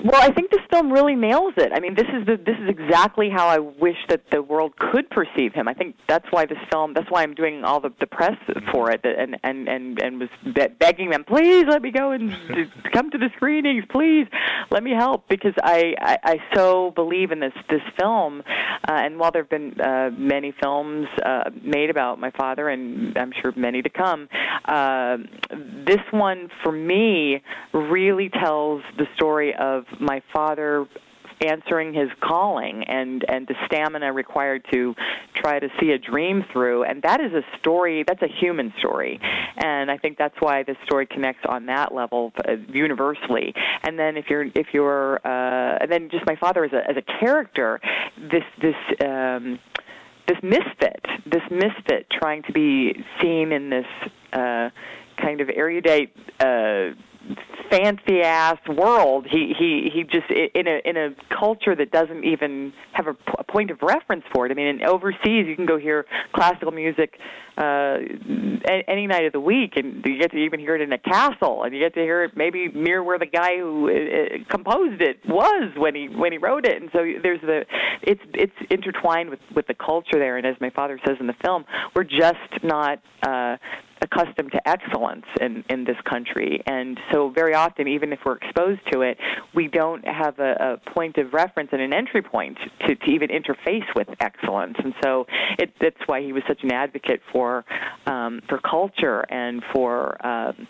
Well, 0.05 0.23
I 0.23 0.31
think 0.31 0.51
this 0.51 0.61
film 0.71 0.93
really 0.93 1.17
nails 1.17 1.55
it. 1.57 1.73
I 1.75 1.81
mean, 1.81 1.95
this 1.95 2.07
is 2.13 2.27
the 2.27 2.37
this 2.37 2.57
is 2.59 2.69
exactly 2.69 3.31
how 3.31 3.49
I 3.49 3.59
wish 3.59 3.97
that 4.09 4.31
the 4.31 4.43
world 4.43 4.77
could 4.77 5.11
perceive 5.11 5.55
him. 5.55 5.67
I 5.67 5.75
think 5.75 5.97
that's 6.07 6.27
why 6.31 6.47
this 6.47 6.59
film. 6.71 6.95
That's 6.95 7.11
why 7.11 7.23
I'm 7.23 7.35
doing 7.35 7.65
all 7.65 7.81
the 7.81 7.93
the 7.99 8.07
press 8.07 8.37
for 8.71 8.91
it, 8.91 9.05
and 9.05 9.37
and 9.43 9.69
and 9.69 10.01
and 10.01 10.21
was 10.21 10.29
be- 10.45 10.69
begging 10.79 11.11
them, 11.11 11.25
please 11.25 11.65
let 11.67 11.83
me 11.83 11.91
go 11.91 12.13
and 12.13 12.31
come 12.93 13.11
to 13.11 13.19
the 13.19 13.31
screenings, 13.37 13.85
please 13.89 14.27
let 14.71 14.83
me 14.83 14.93
help, 14.93 15.29
because 15.29 15.55
I 15.63 15.95
I, 16.01 16.19
I 16.23 16.55
so 16.55 16.93
believe 16.93 17.33
in 17.33 17.41
this 17.41 17.55
this 17.69 17.83
film. 17.99 18.43
Uh, 18.89 18.93
and 18.93 19.19
while 19.19 19.33
there 19.33 19.43
have 19.43 19.51
been 19.51 19.81
uh, 19.81 20.11
many 20.17 20.53
films 20.53 21.09
uh, 21.25 21.51
made 21.63 21.91
about 21.91 22.21
my 22.21 22.31
father, 22.31 22.69
and 22.69 23.19
I'm 23.19 23.33
sure 23.33 23.53
many 23.57 23.83
to 23.83 23.91
come, 23.91 24.29
uh, 24.65 25.19
this 25.51 26.01
one 26.11 26.51
for 26.63 26.73
me 26.73 27.43
really 27.73 28.29
tells 28.29 28.83
the 28.97 29.07
story 29.15 29.55
of 29.55 29.88
my 29.99 30.21
father 30.33 30.87
answering 31.41 31.95
his 31.95 32.11
calling 32.21 32.85
and 32.85 33.25
and 33.29 33.47
the 33.47 33.55
stamina 33.67 34.13
required 34.13 34.65
to 34.71 34.95
try 35.35 35.59
to 35.59 35.69
see 35.79 35.93
a 35.93 35.99
dream 35.99 36.45
through. 36.53 36.85
And 36.85 37.03
that 37.03 37.21
is 37.21 37.33
a 37.33 37.45
story 37.59 38.03
that's 38.03 38.23
a 38.23 38.29
human 38.29 38.73
story. 38.79 39.21
And 39.57 39.91
i 39.91 39.97
think 39.97 40.19
that's 40.19 40.41
why 40.41 40.63
this 40.63 40.77
story 40.85 41.07
connects 41.07 41.47
on 41.47 41.67
that 41.67 41.95
level 41.95 42.33
uh, 42.47 42.53
universally. 42.69 43.55
And 43.83 43.99
then 43.99 44.17
if 44.17 44.31
you're 44.31 44.47
if 44.55 44.75
you're 44.75 45.21
uh 45.25 45.79
and 45.81 45.91
then 45.91 46.11
just 46.11 46.27
my 46.27 46.37
father 46.37 46.65
as 46.65 46.73
a 46.73 46.89
as 46.89 46.97
a 46.97 47.03
character 47.03 47.81
this 48.17 48.45
this 48.61 48.77
um 49.05 49.59
this 50.27 50.39
misfit 50.43 51.07
this 51.27 51.43
misfit 51.51 52.11
trying 52.11 52.43
to 52.43 52.53
be 52.53 53.05
seen 53.21 53.53
in 53.53 53.71
this 53.71 53.87
uh 54.33 54.71
kind 55.17 55.41
of 55.41 55.51
erudite 55.51 56.15
uh 56.41 56.91
fancy 57.71 58.23
ass 58.23 58.59
world. 58.67 59.27
He 59.27 59.55
he 59.59 59.91
he 59.93 60.05
just 60.05 60.31
in 60.31 60.67
a 60.67 60.81
in 60.85 60.97
a 60.97 61.11
culture 61.29 61.75
that 61.75 61.91
doesn't 61.91 62.25
even 62.25 62.73
have 62.93 63.07
a, 63.07 63.17
a 63.39 63.45
point 63.45 63.71
of 63.71 63.83
reference 63.83 64.25
for 64.33 64.47
it. 64.47 64.53
I 64.53 64.55
mean, 64.55 64.67
in 64.67 64.85
overseas 64.85 65.47
you 65.47 65.57
can 65.57 65.67
go 65.67 65.79
hear 65.79 66.07
classical 66.33 66.73
music 66.73 67.21
uh, 67.57 67.99
any 68.87 69.07
night 69.07 69.27
of 69.27 69.33
the 69.33 69.41
week, 69.41 69.77
and 69.77 70.05
you 70.05 70.19
get 70.19 70.31
to 70.31 70.39
even 70.39 70.61
hear 70.61 70.77
it 70.77 70.81
in 70.81 70.93
a 70.93 70.99
castle, 70.99 71.65
and 71.65 71.75
you 71.75 71.81
get 71.81 71.95
to 71.95 72.01
hear 72.01 72.25
it 72.25 72.37
maybe 72.37 72.69
near 72.69 73.03
where 73.03 73.19
the 73.19 73.27
guy 73.27 73.59
who 73.59 73.91
uh, 73.91 74.45
composed 74.49 75.03
it 75.03 75.25
was 75.27 75.73
when 75.77 75.95
he 75.95 76.09
when 76.09 76.33
he 76.33 76.39
wrote 76.39 76.67
it. 76.67 76.81
And 76.81 76.91
so 76.93 76.99
there's 77.23 77.41
the 77.41 77.67
it's 78.03 78.23
it's 78.35 78.57
intertwined 78.71 79.31
with 79.31 79.41
with 79.55 79.67
the 79.67 79.75
culture 79.75 80.19
there. 80.19 80.37
And 80.37 80.47
as 80.47 80.61
my 80.61 80.71
father 80.71 80.99
says 81.05 81.17
in 81.21 81.27
the 81.27 81.35
film, 81.35 81.65
we're 81.95 82.05
just 82.05 82.63
not. 82.63 83.01
Uh, 83.23 83.57
accustomed 84.03 84.53
to 84.53 84.69
excellence 84.69 85.27
in, 85.41 85.65
in 85.69 85.85
this 85.85 85.97
country. 86.05 86.63
And 86.67 86.99
so, 87.13 87.31
very 87.31 87.55
often, 87.55 87.89
even 87.89 88.13
if 88.13 88.21
we're 88.25 88.37
exposed 88.37 88.81
to 88.93 89.03
it, 89.03 89.19
we 89.55 89.69
don't 89.69 90.07
have 90.07 90.39
a, 90.39 90.79
a 90.85 90.91
point 90.91 91.19
of 91.19 91.33
reference 91.33 91.71
and 91.73 91.81
an 91.81 91.93
entry 91.93 92.23
point 92.23 92.59
to, 92.87 92.95
to 92.95 93.11
even 93.11 93.29
interface 93.31 93.95
with 93.95 94.09
excellence. 94.21 94.77
And 94.79 94.95
so, 95.03 95.27
it, 95.59 95.73
that's 95.81 96.01
why 96.07 96.23
he 96.23 96.33
was 96.33 96.43
such 96.47 96.63
an 96.63 96.73
advocate 96.73 97.23
for 97.33 97.65
um, 98.07 98.41
for 98.49 98.59
culture 98.59 99.25
and 99.29 99.63
for 99.73 100.25
um, 100.27 100.67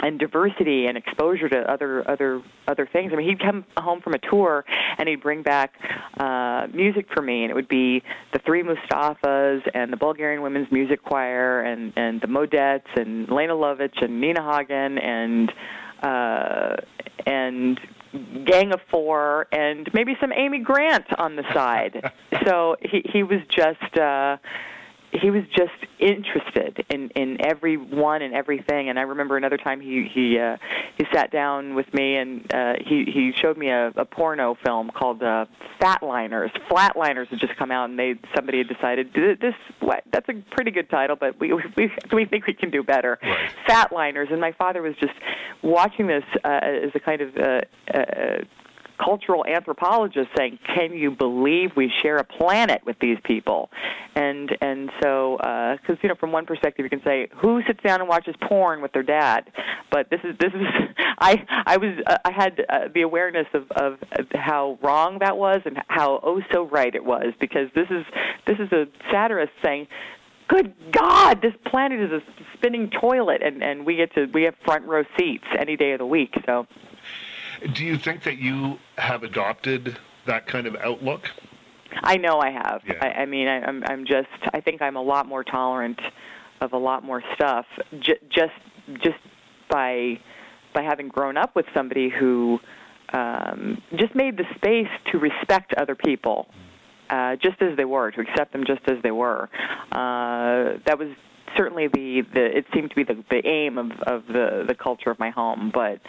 and 0.00 0.18
diversity 0.18 0.86
and 0.86 0.96
exposure 0.98 1.48
to 1.48 1.70
other 1.70 2.08
other 2.08 2.42
other 2.66 2.86
things. 2.86 3.12
I 3.12 3.16
mean, 3.16 3.28
he'd 3.28 3.40
come 3.40 3.64
home 3.76 4.00
from 4.00 4.14
a 4.14 4.18
tour 4.18 4.64
and 4.98 5.08
he'd 5.08 5.22
bring 5.22 5.42
back 5.42 5.74
uh, 6.18 6.66
music 6.72 7.08
for 7.12 7.22
me, 7.22 7.42
and 7.42 7.50
it 7.50 7.54
would 7.54 7.68
be 7.68 8.02
the 8.32 8.38
Three 8.38 8.62
Mustaphas 8.62 9.62
and 9.74 9.92
the 9.92 9.96
Bulgarian 9.96 10.42
Women's 10.42 10.70
Music 10.70 11.02
Choir 11.02 11.62
and 11.62 11.92
and 11.96 12.20
the 12.20 12.26
Modettes 12.26 12.96
and 12.96 13.28
Lene 13.28 13.50
Lovich 13.50 14.02
and 14.02 14.20
Nina 14.20 14.42
Hagen 14.42 14.98
and 14.98 15.52
uh, 16.02 16.76
and 17.26 17.80
Gang 18.44 18.72
of 18.72 18.80
Four 18.90 19.46
and 19.52 19.92
maybe 19.92 20.16
some 20.20 20.32
Amy 20.32 20.58
Grant 20.58 21.06
on 21.18 21.36
the 21.36 21.44
side. 21.52 22.12
so 22.44 22.76
he 22.80 23.02
he 23.10 23.22
was 23.22 23.40
just. 23.48 23.96
Uh, 23.96 24.36
he 25.14 25.30
was 25.30 25.44
just 25.54 25.72
interested 25.98 26.84
in 26.88 27.10
in 27.10 27.40
everyone 27.40 28.22
and 28.22 28.34
everything. 28.34 28.88
And 28.88 28.98
I 28.98 29.02
remember 29.02 29.36
another 29.36 29.56
time 29.56 29.80
he 29.80 30.08
he 30.08 30.38
uh, 30.38 30.56
he 30.96 31.06
sat 31.12 31.30
down 31.30 31.74
with 31.74 31.92
me 31.94 32.16
and 32.16 32.52
uh, 32.52 32.74
he 32.80 33.04
he 33.04 33.32
showed 33.32 33.56
me 33.56 33.70
a, 33.70 33.88
a 33.96 34.04
porno 34.04 34.54
film 34.54 34.90
called 34.90 35.22
uh, 35.22 35.46
Fatliners. 35.80 36.50
Flatliners 36.68 37.28
had 37.28 37.38
just 37.38 37.56
come 37.56 37.70
out, 37.70 37.88
and 37.90 37.98
they 37.98 38.16
somebody 38.34 38.58
had 38.58 38.68
decided 38.68 39.12
this 39.12 39.54
what 39.80 40.02
that's 40.10 40.28
a 40.28 40.34
pretty 40.50 40.70
good 40.70 40.90
title, 40.90 41.16
but 41.16 41.38
we 41.38 41.52
we 41.52 41.90
we 42.12 42.24
think 42.24 42.46
we 42.46 42.54
can 42.54 42.70
do 42.70 42.82
better. 42.82 43.18
Right. 43.22 43.50
Fatliners, 43.68 44.30
and 44.32 44.40
my 44.40 44.52
father 44.52 44.82
was 44.82 44.96
just 44.96 45.14
watching 45.62 46.06
this 46.06 46.24
uh, 46.44 46.48
as 46.62 46.90
a 46.94 47.00
kind 47.00 47.20
of 47.20 47.36
uh, 47.36 47.60
uh, 47.92 48.44
cultural 48.98 49.44
anthropologist 49.46 50.30
saying, 50.36 50.58
"Can 50.64 50.92
you 50.92 51.10
believe 51.10 51.76
we 51.76 51.92
share 52.02 52.16
a 52.16 52.24
planet 52.24 52.82
with 52.84 52.98
these 52.98 53.18
people?" 53.24 53.70
And 54.14 54.56
and 54.60 54.90
so 55.02 55.36
because 55.38 55.96
uh, 55.96 56.02
you 56.02 56.08
know 56.08 56.14
from 56.14 56.32
one 56.32 56.46
perspective 56.46 56.84
you 56.84 56.90
can 56.90 57.02
say, 57.02 57.28
"Who 57.36 57.62
sits 57.66 57.82
down 57.82 58.00
and 58.00 58.08
watches 58.08 58.34
porn 58.40 58.82
with 58.82 58.92
their 58.92 59.02
dad?" 59.02 59.50
But 59.90 60.10
this 60.10 60.20
is 60.24 60.36
this 60.38 60.52
is 60.52 60.66
I 61.18 61.44
I 61.66 61.76
was 61.76 61.94
uh, 62.06 62.18
I 62.24 62.32
had 62.32 62.64
uh, 62.68 62.88
the 62.92 63.02
awareness 63.02 63.46
of 63.52 63.70
of 63.72 63.98
how 64.34 64.78
wrong 64.82 65.18
that 65.20 65.36
was 65.36 65.62
and 65.64 65.80
how 65.88 66.20
oh 66.22 66.40
so 66.52 66.64
right 66.66 66.94
it 66.94 67.04
was 67.04 67.34
because 67.38 67.68
this 67.74 67.88
is 67.90 68.04
this 68.46 68.58
is 68.58 68.72
a 68.72 68.86
satirist 69.10 69.52
saying 69.62 69.88
good 70.48 70.74
God, 70.92 71.40
this 71.42 71.54
planet 71.64 72.00
is 72.00 72.12
a 72.12 72.22
spinning 72.54 72.90
toilet, 72.90 73.42
and 73.42 73.62
and 73.62 73.86
we 73.86 73.96
get 73.96 74.14
to 74.14 74.26
we 74.26 74.44
have 74.44 74.54
front 74.64 74.84
row 74.86 75.04
seats 75.18 75.44
any 75.58 75.76
day 75.76 75.92
of 75.92 75.98
the 75.98 76.06
week. 76.06 76.34
So 76.46 76.66
do 77.74 77.84
you 77.84 77.96
think 77.96 78.22
that 78.24 78.38
you 78.38 78.78
have 78.96 79.22
adopted 79.22 79.98
that 80.26 80.46
kind 80.46 80.66
of 80.66 80.76
outlook? 80.76 81.30
I 82.02 82.16
know 82.16 82.40
I 82.40 82.50
have. 82.50 82.82
Yeah. 82.86 82.98
I, 83.00 83.22
I 83.22 83.26
mean, 83.26 83.46
I, 83.48 83.62
I'm 83.62 83.84
I'm 83.84 84.04
just. 84.04 84.28
I 84.52 84.60
think 84.60 84.82
I'm 84.82 84.96
a 84.96 85.02
lot 85.02 85.26
more 85.26 85.44
tolerant 85.44 86.00
of 86.60 86.72
a 86.72 86.78
lot 86.78 87.04
more 87.04 87.22
stuff. 87.34 87.66
J- 88.00 88.18
just 88.28 88.54
just 89.00 89.18
by 89.68 90.18
by 90.72 90.82
having 90.82 91.08
grown 91.08 91.36
up 91.36 91.54
with 91.54 91.66
somebody 91.72 92.08
who 92.08 92.60
um, 93.12 93.80
just 93.94 94.14
made 94.14 94.36
the 94.36 94.46
space 94.56 94.88
to 95.12 95.18
respect 95.18 95.72
other 95.74 95.94
people, 95.94 96.48
uh, 97.10 97.36
just 97.36 97.62
as 97.62 97.76
they 97.76 97.84
were, 97.84 98.10
to 98.10 98.20
accept 98.20 98.52
them 98.52 98.64
just 98.64 98.86
as 98.88 99.00
they 99.02 99.12
were. 99.12 99.48
Uh, 99.92 100.78
that 100.84 100.98
was 100.98 101.10
certainly 101.56 101.88
the, 101.88 102.22
the 102.22 102.58
it 102.58 102.66
seemed 102.72 102.90
to 102.90 102.96
be 102.96 103.04
the, 103.04 103.22
the 103.30 103.46
aim 103.46 103.78
of, 103.78 103.92
of 104.02 104.26
the, 104.26 104.64
the 104.66 104.74
culture 104.74 105.10
of 105.10 105.18
my 105.18 105.30
home, 105.30 105.70
but 105.72 106.00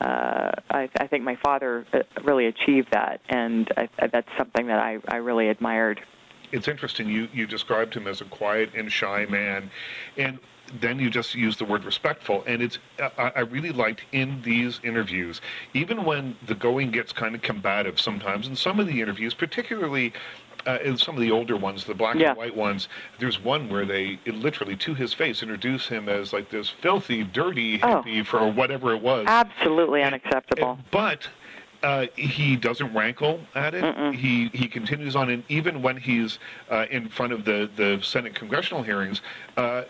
uh, 0.00 0.52
I, 0.70 0.88
I 0.98 1.06
think 1.06 1.24
my 1.24 1.36
father 1.36 1.84
uh, 1.92 2.00
really 2.24 2.46
achieved 2.46 2.90
that, 2.92 3.20
and 3.28 3.70
I, 3.76 3.88
that's 4.06 4.28
something 4.36 4.66
that 4.66 4.78
I, 4.78 4.98
I 5.08 5.16
really 5.16 5.48
admired. 5.48 6.02
It's 6.50 6.68
interesting. 6.68 7.08
You 7.08 7.28
you 7.32 7.46
described 7.46 7.94
him 7.94 8.06
as 8.06 8.20
a 8.20 8.24
quiet 8.26 8.74
and 8.74 8.92
shy 8.92 9.26
man, 9.26 9.70
and 10.18 10.38
then 10.80 10.98
you 10.98 11.10
just 11.10 11.34
use 11.34 11.56
the 11.56 11.64
word 11.64 11.84
respectful. 11.84 12.44
And 12.46 12.62
it's 12.62 12.78
I, 13.16 13.32
I 13.36 13.40
really 13.40 13.72
liked 13.72 14.02
in 14.12 14.42
these 14.42 14.80
interviews, 14.82 15.40
even 15.72 16.04
when 16.04 16.36
the 16.46 16.54
going 16.54 16.90
gets 16.90 17.12
kind 17.12 17.34
of 17.34 17.42
combative 17.42 18.00
sometimes 18.00 18.46
in 18.46 18.56
some 18.56 18.80
of 18.80 18.86
the 18.86 19.00
interviews, 19.00 19.34
particularly 19.34 20.12
uh, 20.66 20.78
in 20.84 20.96
some 20.96 21.14
of 21.14 21.20
the 21.20 21.30
older 21.30 21.56
ones, 21.56 21.84
the 21.84 21.94
black 21.94 22.16
Yeah. 22.16 22.30
and 22.30 22.38
white 22.38 22.56
ones, 22.56 22.88
there's 23.18 23.42
one 23.42 23.68
where 23.68 23.84
they 23.84 24.18
literally 24.26 24.76
to 24.76 24.94
his 24.94 25.12
face 25.12 25.42
introduce 25.42 25.88
him 25.88 26.08
as 26.08 26.32
like 26.32 26.50
this 26.50 26.68
filthy, 26.68 27.24
dirty 27.24 27.80
Oh. 27.82 28.02
hippie 28.02 28.24
for 28.24 28.50
whatever 28.50 28.94
it 28.94 29.02
was. 29.02 29.26
Absolutely 29.28 30.02
unacceptable. 30.02 30.78
But 30.90 31.28
uh, 31.82 32.06
he 32.16 32.56
doesn't 32.56 32.94
rankle 32.94 33.40
at 33.54 33.74
it. 33.74 33.82
Mm-mm. 33.82 34.14
He 34.14 34.48
he 34.52 34.68
continues 34.68 35.16
on, 35.16 35.30
and 35.30 35.42
even 35.48 35.82
when 35.82 35.96
he's 35.96 36.38
uh, 36.70 36.86
in 36.90 37.08
front 37.08 37.32
of 37.32 37.44
the, 37.44 37.68
the 37.76 38.00
Senate 38.02 38.34
congressional 38.34 38.82
hearings, 38.82 39.20
uh, 39.56 39.82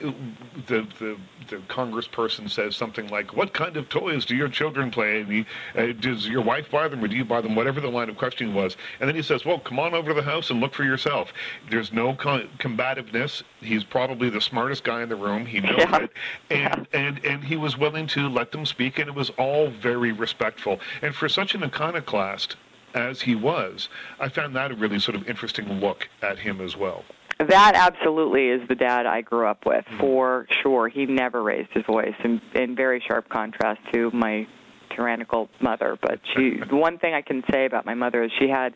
the, 0.67 0.87
the 0.99 1.17
the 1.49 1.57
congressperson 1.69 2.49
says 2.51 2.77
something 2.77 3.09
like, 3.09 3.37
"What 3.37 3.53
kind 3.53 3.77
of 3.77 3.89
toys 3.89 4.25
do 4.25 4.35
your 4.37 4.49
children 4.49 4.91
play? 4.91 5.21
And 5.21 5.31
he, 5.33 5.47
uh, 5.77 5.93
does 6.01 6.27
your 6.29 6.43
wife 6.43 6.71
buy 6.71 6.89
them, 6.89 7.03
or 7.05 7.09
do 7.09 7.17
you 7.17 7.25
buy 7.25 7.41
them?" 7.41 7.55
Whatever 7.55 7.81
the 7.81 7.89
line 7.91 8.09
of 8.09 8.17
questioning 8.17 8.55
was, 8.55 8.77
and 9.01 9.09
then 9.09 9.15
he 9.17 9.23
says, 9.23 9.45
"Well, 9.45 9.59
come 9.59 9.79
on 9.79 9.93
over 9.95 10.09
to 10.09 10.15
the 10.15 10.23
house 10.23 10.51
and 10.51 10.61
look 10.61 10.75
for 10.75 10.85
yourself." 10.85 11.33
There's 11.71 11.93
no 11.93 12.15
con- 12.15 12.49
combativeness. 12.59 13.43
He's 13.61 13.85
probably 13.85 14.31
the 14.31 14.41
smartest 14.41 14.85
guy 14.85 15.03
in 15.03 15.09
the 15.09 15.17
room. 15.17 15.47
He 15.47 15.61
knows 15.61 15.77
Yeah. 15.79 15.97
it, 15.99 16.11
and 16.51 16.87
and 16.93 17.25
and 17.25 17.45
he 17.45 17.57
was 17.57 17.77
willing 17.77 18.07
to 18.09 18.29
let 18.29 18.53
them 18.53 18.65
speak, 18.67 18.99
and 18.99 19.09
it 19.09 19.15
was 19.15 19.31
all 19.31 19.69
very 19.71 20.13
respectful. 20.13 20.81
And 21.03 21.15
for 21.15 21.29
such 21.29 21.55
an 21.55 21.63
iconoclast 21.83 22.57
as 22.95 23.23
he 23.23 23.35
was, 23.35 23.89
I 24.21 24.29
found 24.29 24.55
that 24.55 24.71
a 24.71 24.75
really 24.75 24.99
sort 24.99 25.17
of 25.17 25.29
interesting 25.29 25.81
look 25.81 26.09
at 26.21 26.39
him 26.39 26.61
as 26.61 26.77
well. 26.77 27.05
That 27.39 27.75
absolutely 27.75 28.49
is 28.49 28.69
the 28.69 28.75
dad 28.75 29.07
I 29.07 29.23
grew 29.23 29.47
up 29.47 29.67
with, 29.67 29.85
for 29.99 30.47
sure. 30.63 30.89
He 30.89 31.07
never 31.07 31.43
raised 31.43 31.71
his 31.71 31.85
voice, 31.85 32.15
in, 32.23 32.41
in 32.55 32.77
very 32.77 33.01
sharp 33.01 33.29
contrast 33.29 33.81
to 33.93 34.11
my 34.13 34.47
tyrannical 34.91 35.49
mother. 35.61 35.99
But 36.01 36.21
she, 36.35 36.59
the 36.59 36.77
one 36.77 36.99
thing 36.99 37.15
I 37.15 37.23
can 37.23 37.43
say 37.51 37.65
about 37.65 37.85
my 37.85 37.95
mother 37.95 38.23
is 38.23 38.31
she 38.39 38.49
had, 38.49 38.75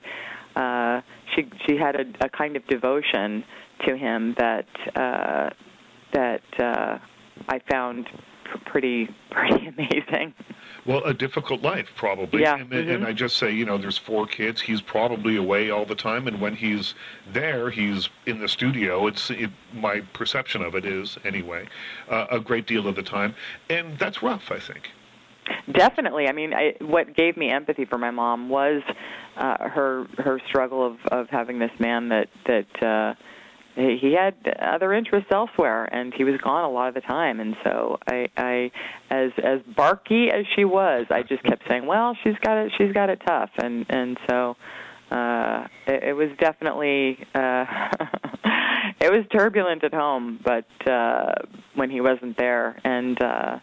uh, 0.57 1.03
she 1.35 1.47
she 1.67 1.77
had 1.77 1.95
a, 1.95 2.07
a 2.25 2.29
kind 2.29 2.57
of 2.57 2.67
devotion 2.67 3.45
to 3.85 3.97
him 3.97 4.35
that 4.39 4.67
uh, 4.97 5.51
that 6.13 6.43
uh, 6.59 6.99
I 7.49 7.59
found 7.71 8.09
pretty 8.65 9.09
pretty 9.31 9.67
amazing. 9.67 10.35
Well, 10.85 11.03
a 11.05 11.13
difficult 11.13 11.63
life, 11.63 11.89
probably. 11.97 12.43
Yeah. 12.43 12.59
And, 12.59 12.71
mm-hmm. 12.71 12.91
and 12.91 13.05
I 13.07 13.13
just 13.13 13.37
say, 13.39 13.53
you 13.53 13.65
know, 13.65 13.77
there's 13.77 13.99
four 13.99 14.27
kids. 14.27 14.61
He's 14.61 14.81
probably 14.81 15.37
away 15.37 15.69
all 15.71 15.85
the 15.85 15.97
time, 15.97 16.29
and 16.29 16.41
when 16.41 16.55
he's 16.55 16.95
there, 17.33 17.71
he's 17.71 18.09
in 18.25 18.39
the 18.39 18.49
studio. 18.49 19.07
It's 19.09 19.31
it, 19.31 19.51
my 19.73 20.01
perception 20.13 20.63
of 20.63 20.77
it 20.77 20.85
is, 20.85 21.19
anyway, 21.25 21.67
uh, 22.09 22.27
a 22.31 22.39
great 22.39 22.67
deal 22.67 22.87
of 22.87 22.95
the 22.95 23.03
time, 23.03 23.35
and 23.69 23.99
that's 23.99 24.23
rough. 24.23 24.51
I 24.51 24.61
think. 24.61 24.91
Definitely. 25.71 26.29
I 26.29 26.33
mean, 26.33 26.55
I, 26.55 26.75
what 26.81 27.15
gave 27.15 27.37
me 27.37 27.51
empathy 27.51 27.85
for 27.85 27.99
my 27.99 28.11
mom 28.11 28.49
was 28.49 28.83
uh, 29.37 29.69
her 29.69 30.07
her 30.19 30.41
struggle 30.47 30.87
of 30.87 31.05
of 31.07 31.29
having 31.31 31.59
this 31.59 31.73
man 31.81 32.09
that 32.11 32.29
that. 32.45 32.83
Uh, 32.83 33.15
he 33.77 34.15
had 34.15 34.35
other 34.59 34.93
interests 34.93 35.31
elsewhere 35.31 35.85
and 35.93 36.13
he 36.15 36.25
was 36.25 36.41
gone 36.41 36.65
a 36.65 36.71
lot 36.71 36.89
of 36.89 36.95
the 36.95 37.03
time. 37.03 37.41
And 37.41 37.57
so 37.63 37.99
i 38.07 38.29
i 38.37 38.71
as 39.11 39.33
as 39.39 39.61
barky 39.63 40.31
as 40.31 40.47
she 40.55 40.65
was 40.65 41.07
i 41.11 41.23
just 41.23 41.43
kept 41.43 41.69
saying 41.69 41.87
well 41.87 42.17
she's 42.23 42.39
got 42.39 42.57
it 42.57 42.73
she's 42.77 42.93
got 42.93 43.11
it 43.11 43.21
tough. 43.27 43.51
And 43.59 43.87
and 43.91 44.19
so 44.27 44.57
uh 45.11 45.67
it, 45.87 46.03
it 46.05 46.13
was 46.15 46.31
definitely 46.39 47.25
uh 47.35 47.67
it 49.01 49.13
was 49.13 49.25
turbulent 49.31 49.85
at 49.85 49.93
home 49.93 50.41
but 50.43 50.67
uh 50.87 51.35
when 51.75 51.91
he 51.91 52.01
wasn't 52.01 52.37
there. 52.37 52.79
And 52.83 53.21
uh 53.21 53.59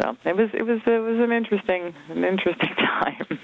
so 0.00 0.16
it 0.24 0.36
was 0.36 0.50
it 0.52 0.62
was 0.62 0.80
it 0.86 0.98
was 0.98 1.18
an 1.18 1.32
interesting 1.32 1.94
an 2.10 2.24
interesting 2.24 2.74
time 2.76 3.38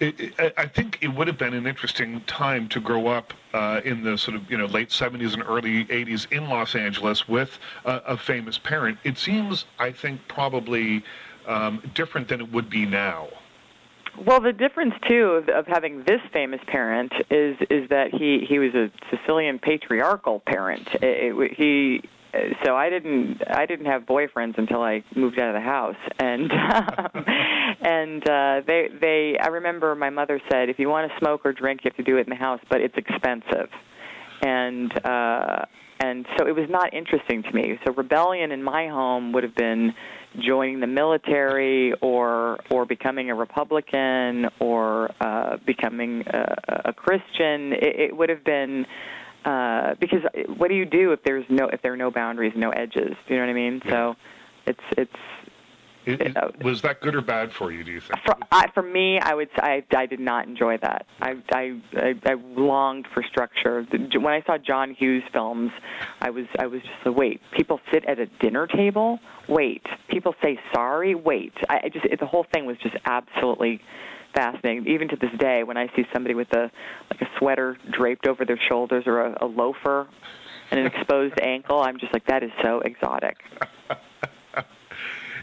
It, 0.00 0.20
it, 0.20 0.54
I 0.56 0.66
think 0.66 0.98
it 1.00 1.08
would 1.08 1.28
have 1.28 1.38
been 1.38 1.54
an 1.54 1.66
interesting 1.66 2.20
time 2.22 2.68
to 2.70 2.80
grow 2.80 3.06
up 3.06 3.32
uh, 3.52 3.80
in 3.84 4.02
the 4.02 4.18
sort 4.18 4.36
of 4.36 4.50
you 4.50 4.58
know 4.58 4.66
late 4.66 4.88
70s 4.90 5.34
and 5.34 5.42
early 5.42 5.84
80s 5.84 6.30
in 6.32 6.48
Los 6.48 6.74
Angeles 6.74 7.28
with 7.28 7.58
a, 7.84 8.16
famous 8.16 8.58
parent. 8.58 8.98
It 9.04 9.18
seems, 9.18 9.64
I 9.78 9.92
think, 9.92 10.26
probably 10.28 11.04
um, 11.46 11.82
different 11.94 12.28
than 12.28 12.40
it 12.40 12.50
would 12.52 12.68
be 12.68 12.86
now. 12.86 13.28
Well, 14.16 14.40
the 14.40 14.52
difference 14.52 14.94
too 15.08 15.30
of, 15.30 15.48
of 15.48 15.66
having 15.66 16.04
this 16.04 16.20
famous 16.32 16.60
parent 16.66 17.12
is 17.30 17.56
is 17.70 17.88
that 17.90 18.14
he 18.14 18.44
he 18.48 18.58
was 18.58 18.74
a 18.74 18.90
Sicilian 19.10 19.58
patriarchal 19.58 20.40
parent. 20.40 20.88
It, 20.94 21.34
it, 21.34 21.52
he 21.54 22.02
so 22.64 22.76
I 22.76 22.90
didn't 22.90 23.42
I 23.48 23.66
didn't 23.66 23.86
have 23.86 24.04
boyfriends 24.04 24.58
until 24.58 24.82
I 24.82 25.02
moved 25.14 25.38
out 25.38 25.48
of 25.48 25.54
the 25.54 25.60
house 25.60 25.96
and 26.18 26.52
um, 26.52 27.24
and 27.84 28.28
uh 28.28 28.62
they 28.66 28.88
they 29.00 29.38
I 29.38 29.48
remember 29.48 29.94
my 29.94 30.10
mother 30.10 30.40
said 30.50 30.68
if 30.70 30.78
you 30.78 30.88
want 30.88 31.12
to 31.12 31.18
smoke 31.18 31.42
or 31.44 31.52
drink 31.52 31.84
you 31.84 31.90
have 31.90 31.96
to 31.96 32.02
do 32.02 32.16
it 32.16 32.26
in 32.26 32.30
the 32.30 32.36
house 32.36 32.60
but 32.68 32.80
it's 32.80 32.96
expensive 32.96 33.70
and 34.42 34.92
uh 35.04 35.66
and 36.00 36.26
so 36.36 36.46
it 36.46 36.54
was 36.54 36.68
not 36.68 36.92
interesting 36.92 37.42
to 37.44 37.54
me 37.54 37.78
so 37.84 37.92
rebellion 37.92 38.50
in 38.50 38.62
my 38.62 38.88
home 38.88 39.32
would 39.32 39.44
have 39.44 39.54
been 39.54 39.94
joining 40.38 40.80
the 40.80 40.86
military 40.86 41.92
or 42.00 42.58
or 42.70 42.86
becoming 42.86 43.30
a 43.30 43.34
republican 43.34 44.48
or 44.58 45.10
uh 45.20 45.58
becoming 45.66 46.24
a, 46.26 46.82
a 46.86 46.92
christian 46.92 47.74
it, 47.74 48.00
it 48.00 48.16
would 48.16 48.30
have 48.30 48.42
been 48.42 48.86
uh, 49.44 49.94
because 50.00 50.22
what 50.56 50.68
do 50.68 50.74
you 50.74 50.86
do 50.86 51.12
if 51.12 51.22
there's 51.22 51.44
no 51.50 51.68
if 51.68 51.82
there 51.82 51.92
are 51.92 51.98
no 51.98 52.10
boundaries, 52.10 52.54
no 52.56 52.70
edges? 52.70 53.14
Do 53.26 53.34
you 53.34 53.36
know 53.36 53.46
what 53.46 53.50
I 53.50 53.52
mean? 53.52 53.82
So 53.90 54.16
it's 54.66 54.80
it's 54.96 55.16
It, 56.06 56.20
it, 56.20 56.62
was 56.62 56.82
that 56.82 57.00
good 57.00 57.14
or 57.14 57.22
bad 57.22 57.52
for 57.52 57.72
you? 57.72 57.82
Do 57.82 57.92
you 57.92 58.00
think? 58.00 58.20
for 58.24 58.36
I, 58.52 58.68
for 58.68 58.82
me, 58.82 59.18
I 59.18 59.34
would 59.34 59.48
say 59.56 59.84
I 59.92 59.96
I 59.96 60.06
did 60.06 60.20
not 60.20 60.46
enjoy 60.46 60.76
that. 60.78 61.06
I 61.20 61.36
I 61.50 61.76
I, 61.96 62.14
I 62.24 62.34
longed 62.34 63.06
for 63.06 63.22
structure. 63.22 63.82
When 63.82 64.26
I 64.26 64.42
saw 64.42 64.58
John 64.58 64.92
Hughes 64.94 65.22
films, 65.32 65.72
I 66.20 66.30
was 66.30 66.46
I 66.58 66.66
was 66.66 66.82
just 66.82 67.06
like, 67.06 67.16
wait, 67.16 67.42
people 67.52 67.80
sit 67.90 68.04
at 68.04 68.18
a 68.18 68.26
dinner 68.26 68.66
table. 68.66 69.18
Wait, 69.48 69.86
people 70.08 70.34
say 70.42 70.58
sorry. 70.72 71.14
Wait, 71.14 71.54
I, 71.68 71.82
I 71.84 71.88
just 71.88 72.04
it, 72.04 72.20
the 72.20 72.26
whole 72.26 72.44
thing 72.44 72.66
was 72.66 72.76
just 72.78 72.96
absolutely 73.06 73.80
fascinating. 74.34 74.86
Even 74.88 75.08
to 75.08 75.16
this 75.16 75.32
day, 75.38 75.62
when 75.64 75.76
I 75.76 75.88
see 75.96 76.06
somebody 76.12 76.34
with 76.34 76.52
a 76.52 76.70
like 77.10 77.22
a 77.22 77.28
sweater 77.38 77.78
draped 77.90 78.26
over 78.26 78.44
their 78.44 78.58
shoulders 78.58 79.06
or 79.06 79.20
a, 79.20 79.38
a 79.40 79.46
loafer 79.46 80.06
and 80.70 80.80
an 80.80 80.86
exposed 80.94 81.40
ankle, 81.40 81.80
I'm 81.80 81.98
just 81.98 82.12
like 82.12 82.26
that 82.26 82.42
is 82.42 82.50
so 82.60 82.80
exotic. 82.80 83.42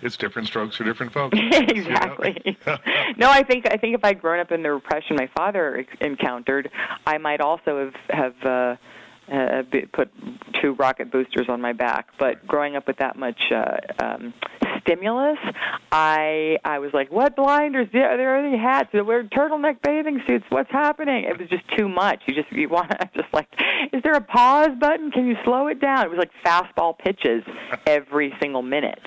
It's 0.01 0.17
different 0.17 0.47
strokes 0.47 0.75
for 0.75 0.83
different 0.83 1.13
folks. 1.13 1.37
exactly. 1.51 2.57
no, 3.17 3.29
I 3.29 3.43
think 3.43 3.67
I 3.71 3.77
think 3.77 3.95
if 3.95 4.03
I'd 4.03 4.21
grown 4.21 4.39
up 4.39 4.51
in 4.51 4.63
the 4.63 4.71
repression 4.71 5.15
my 5.15 5.29
father 5.35 5.85
encountered, 5.99 6.69
I 7.05 7.17
might 7.17 7.41
also 7.41 7.91
have 8.09 8.35
have 8.35 8.45
uh, 8.45 8.75
uh, 9.31 9.63
put 9.91 10.09
two 10.61 10.73
rocket 10.73 11.11
boosters 11.11 11.47
on 11.49 11.61
my 11.61 11.73
back. 11.73 12.09
But 12.17 12.45
growing 12.45 12.75
up 12.75 12.87
with 12.87 12.97
that 12.97 13.17
much 13.17 13.39
uh, 13.51 13.77
um, 13.99 14.33
stimulus, 14.81 15.39
I 15.91 16.57
I 16.65 16.79
was 16.79 16.93
like, 16.93 17.11
what 17.11 17.35
blinders? 17.35 17.87
There, 17.93 18.17
there 18.17 18.35
are 18.37 18.51
the 18.51 18.57
hats. 18.57 18.89
They 18.91 19.01
wear 19.01 19.23
turtleneck 19.23 19.81
bathing 19.81 20.21
suits. 20.27 20.45
What's 20.49 20.71
happening? 20.71 21.23
It 21.23 21.39
was 21.39 21.49
just 21.49 21.67
too 21.77 21.87
much. 21.87 22.23
You 22.25 22.33
just 22.33 22.51
you 22.51 22.69
want 22.69 22.91
to 22.91 23.09
just 23.15 23.33
like, 23.33 23.47
is 23.93 24.03
there 24.03 24.13
a 24.13 24.21
pause 24.21 24.77
button? 24.79 25.11
Can 25.11 25.27
you 25.27 25.37
slow 25.43 25.67
it 25.67 25.79
down? 25.79 26.05
It 26.05 26.09
was 26.09 26.19
like 26.19 26.31
fastball 26.43 26.97
pitches 26.97 27.43
every 27.85 28.33
single 28.41 28.61
minute. 28.61 29.01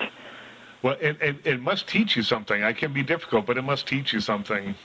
Well, 0.85 0.97
it, 1.01 1.19
it, 1.19 1.35
it 1.43 1.61
must 1.63 1.87
teach 1.87 2.15
you 2.15 2.21
something. 2.21 2.63
I 2.63 2.71
can 2.71 2.93
be 2.93 3.01
difficult, 3.01 3.47
but 3.47 3.57
it 3.57 3.63
must 3.63 3.87
teach 3.87 4.13
you 4.13 4.19
something. 4.19 4.75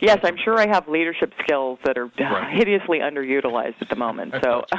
Yes, 0.00 0.20
I'm 0.22 0.38
sure 0.38 0.58
I 0.58 0.66
have 0.66 0.88
leadership 0.88 1.34
skills 1.38 1.78
that 1.84 1.98
are 1.98 2.06
Right. 2.18 2.50
hideously 2.50 3.00
underutilized 3.00 3.74
at 3.82 3.90
the 3.90 3.96
moment. 3.96 4.34
So, 4.42 4.64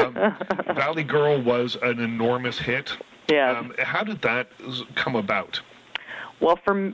Um, 0.00 0.34
Valley 0.74 1.02
Girl 1.04 1.42
was 1.42 1.76
an 1.82 2.00
enormous 2.00 2.58
hit. 2.58 2.96
yeah. 3.30 3.50
Um, 3.58 3.74
how 3.78 4.02
did 4.02 4.22
that 4.22 4.48
come 4.94 5.14
about? 5.14 5.60
well, 6.40 6.56
from 6.64 6.92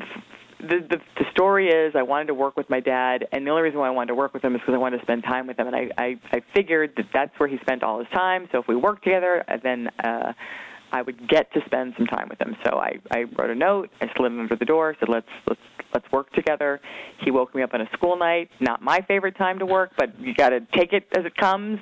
the, 0.58 0.78
the 0.90 1.00
the 1.18 1.30
story 1.30 1.68
is, 1.68 1.94
I 1.94 2.02
wanted 2.02 2.26
to 2.26 2.34
work 2.34 2.56
with 2.56 2.68
my 2.68 2.80
dad, 2.80 3.28
and 3.30 3.46
the 3.46 3.50
only 3.52 3.62
reason 3.62 3.78
why 3.78 3.86
I 3.86 3.90
wanted 3.90 4.08
to 4.08 4.16
work 4.16 4.34
with 4.34 4.44
him 4.44 4.56
is 4.56 4.60
because 4.60 4.74
I 4.74 4.78
wanted 4.78 4.96
to 4.98 5.02
spend 5.04 5.22
time 5.22 5.46
with 5.46 5.56
him, 5.56 5.68
and 5.68 5.76
I 5.76 5.90
I, 5.96 6.18
I 6.32 6.40
figured 6.52 6.96
that 6.96 7.06
that's 7.12 7.38
where 7.38 7.48
he 7.48 7.58
spent 7.58 7.84
all 7.84 8.00
his 8.00 8.08
time. 8.08 8.48
So 8.50 8.58
if 8.58 8.66
we 8.66 8.74
worked 8.74 9.04
together, 9.04 9.44
uh, 9.46 9.58
then. 9.62 9.88
Uh, 10.00 10.32
I 10.96 11.02
would 11.02 11.28
get 11.28 11.52
to 11.52 11.60
spend 11.66 11.92
some 11.98 12.06
time 12.06 12.28
with 12.30 12.40
him. 12.40 12.56
So 12.64 12.78
I, 12.78 12.98
I 13.10 13.24
wrote 13.36 13.50
a 13.50 13.54
note. 13.54 13.90
I 14.00 14.10
slid 14.16 14.32
it 14.32 14.38
under 14.38 14.56
the 14.56 14.64
door. 14.64 14.96
Said 14.98 15.10
let's 15.10 15.28
let's 15.46 15.60
let's 15.92 16.10
work 16.10 16.32
together. 16.32 16.80
He 17.18 17.30
woke 17.30 17.54
me 17.54 17.62
up 17.62 17.74
on 17.74 17.82
a 17.82 17.90
school 17.90 18.16
night. 18.16 18.50
Not 18.60 18.80
my 18.80 19.02
favorite 19.02 19.36
time 19.36 19.58
to 19.58 19.66
work, 19.66 19.90
but 19.98 20.18
you 20.18 20.32
got 20.34 20.50
to 20.50 20.60
take 20.60 20.94
it 20.94 21.06
as 21.14 21.26
it 21.26 21.36
comes. 21.36 21.80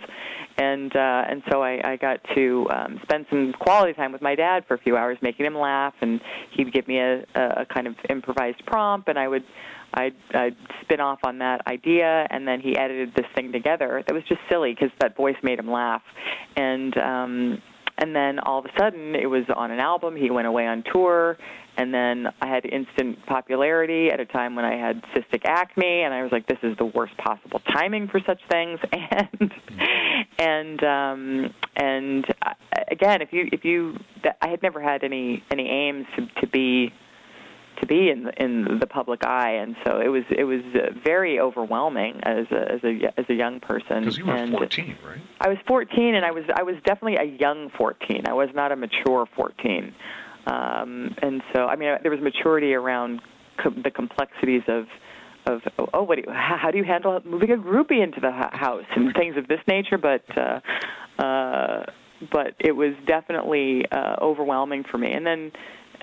And 0.58 0.94
uh, 0.96 1.24
and 1.30 1.44
so 1.48 1.62
I, 1.62 1.92
I 1.92 1.96
got 1.96 2.24
to 2.34 2.66
um, 2.70 2.98
spend 3.04 3.26
some 3.30 3.52
quality 3.52 3.92
time 3.92 4.10
with 4.10 4.20
my 4.20 4.34
dad 4.34 4.66
for 4.66 4.74
a 4.74 4.78
few 4.78 4.96
hours, 4.96 5.16
making 5.22 5.46
him 5.46 5.56
laugh. 5.56 5.94
And 6.00 6.20
he'd 6.50 6.72
give 6.72 6.88
me 6.88 6.98
a, 6.98 7.24
a 7.36 7.66
kind 7.66 7.86
of 7.86 7.94
improvised 8.10 8.66
prompt, 8.66 9.08
and 9.08 9.18
I 9.18 9.28
would. 9.28 9.44
I'd, 9.96 10.16
I'd 10.34 10.56
spin 10.80 10.98
off 10.98 11.20
on 11.22 11.38
that 11.38 11.68
idea, 11.68 12.26
and 12.28 12.48
then 12.48 12.60
he 12.60 12.76
edited 12.76 13.14
this 13.14 13.26
thing 13.32 13.52
together. 13.52 14.02
That 14.04 14.12
was 14.12 14.24
just 14.24 14.40
silly 14.48 14.74
because 14.74 14.90
that 14.98 15.14
voice 15.14 15.36
made 15.44 15.60
him 15.60 15.70
laugh, 15.70 16.02
and 16.56 16.98
um, 16.98 17.62
and 17.98 18.14
then 18.14 18.38
all 18.38 18.58
of 18.58 18.64
a 18.64 18.78
sudden 18.78 19.14
it 19.14 19.26
was 19.26 19.44
on 19.54 19.70
an 19.70 19.80
album. 19.80 20.16
He 20.16 20.30
went 20.30 20.46
away 20.46 20.66
on 20.66 20.82
tour, 20.82 21.36
and 21.76 21.92
then 21.92 22.28
I 22.40 22.48
had 22.48 22.64
instant 22.64 23.24
popularity 23.26 24.10
at 24.10 24.20
a 24.20 24.26
time 24.26 24.56
when 24.56 24.64
I 24.64 24.76
had 24.76 25.02
cystic 25.14 25.44
acne, 25.44 26.02
and 26.02 26.12
I 26.12 26.22
was 26.22 26.32
like, 26.32 26.46
"This 26.46 26.58
is 26.62 26.76
the 26.76 26.84
worst 26.84 27.16
possible 27.16 27.60
timing 27.72 28.08
for 28.08 28.20
such 28.20 28.40
things." 28.48 28.80
And 29.10 29.52
and 30.38 30.84
um, 30.84 31.54
and 31.76 32.24
uh, 32.42 32.54
again, 32.90 33.22
if 33.22 33.32
you 33.32 33.48
if 33.52 33.64
you, 33.64 33.98
I 34.40 34.48
had 34.48 34.62
never 34.62 34.80
had 34.80 35.04
any 35.04 35.42
any 35.50 35.68
aims 35.68 36.06
to, 36.16 36.26
to 36.40 36.46
be 36.46 36.92
to 37.76 37.86
be 37.86 38.10
in 38.10 38.28
in 38.36 38.78
the 38.78 38.86
public 38.86 39.24
eye, 39.24 39.52
and 39.52 39.76
so 39.84 40.00
it 40.00 40.08
was 40.08 40.24
it 40.30 40.44
was 40.44 40.62
uh, 40.74 40.90
very 40.92 41.40
overwhelming 41.40 42.20
as 42.22 42.50
a 42.50 42.72
as 42.72 42.84
a 42.84 43.12
as 43.18 43.28
a 43.28 43.34
young 43.34 43.60
person. 43.60 44.00
Because 44.00 44.18
you 44.18 44.26
were 44.26 44.34
and 44.34 44.52
14, 44.52 44.96
right? 45.06 45.18
I 45.40 45.48
was 45.48 45.58
14, 45.66 46.14
and 46.14 46.24
I 46.24 46.30
was 46.30 46.44
I 46.54 46.62
was 46.62 46.76
definitely 46.82 47.16
a 47.16 47.36
young 47.38 47.68
14. 47.70 48.26
I 48.26 48.32
was 48.32 48.50
not 48.54 48.72
a 48.72 48.76
mature 48.76 49.26
14, 49.26 49.94
um, 50.46 51.14
and 51.22 51.42
so 51.52 51.66
I 51.66 51.76
mean 51.76 51.98
there 52.02 52.10
was 52.10 52.20
maturity 52.20 52.74
around 52.74 53.20
co- 53.56 53.70
the 53.70 53.90
complexities 53.90 54.62
of 54.68 54.88
of 55.46 55.62
oh 55.92 56.02
what 56.02 56.16
do 56.16 56.24
you, 56.26 56.32
how 56.32 56.56
how 56.56 56.70
do 56.70 56.78
you 56.78 56.84
handle 56.84 57.20
moving 57.24 57.50
a 57.50 57.56
groupie 57.56 58.02
into 58.02 58.20
the 58.20 58.32
house 58.32 58.86
and 58.94 59.14
things 59.14 59.36
of 59.36 59.48
this 59.48 59.60
nature, 59.66 59.98
but. 59.98 60.24
Uh, 60.36 60.60
uh, 61.18 61.84
but 62.30 62.54
it 62.58 62.72
was 62.72 62.94
definitely 63.04 63.90
uh, 63.90 64.16
overwhelming 64.20 64.84
for 64.84 64.98
me, 64.98 65.12
and 65.12 65.26
then 65.26 65.52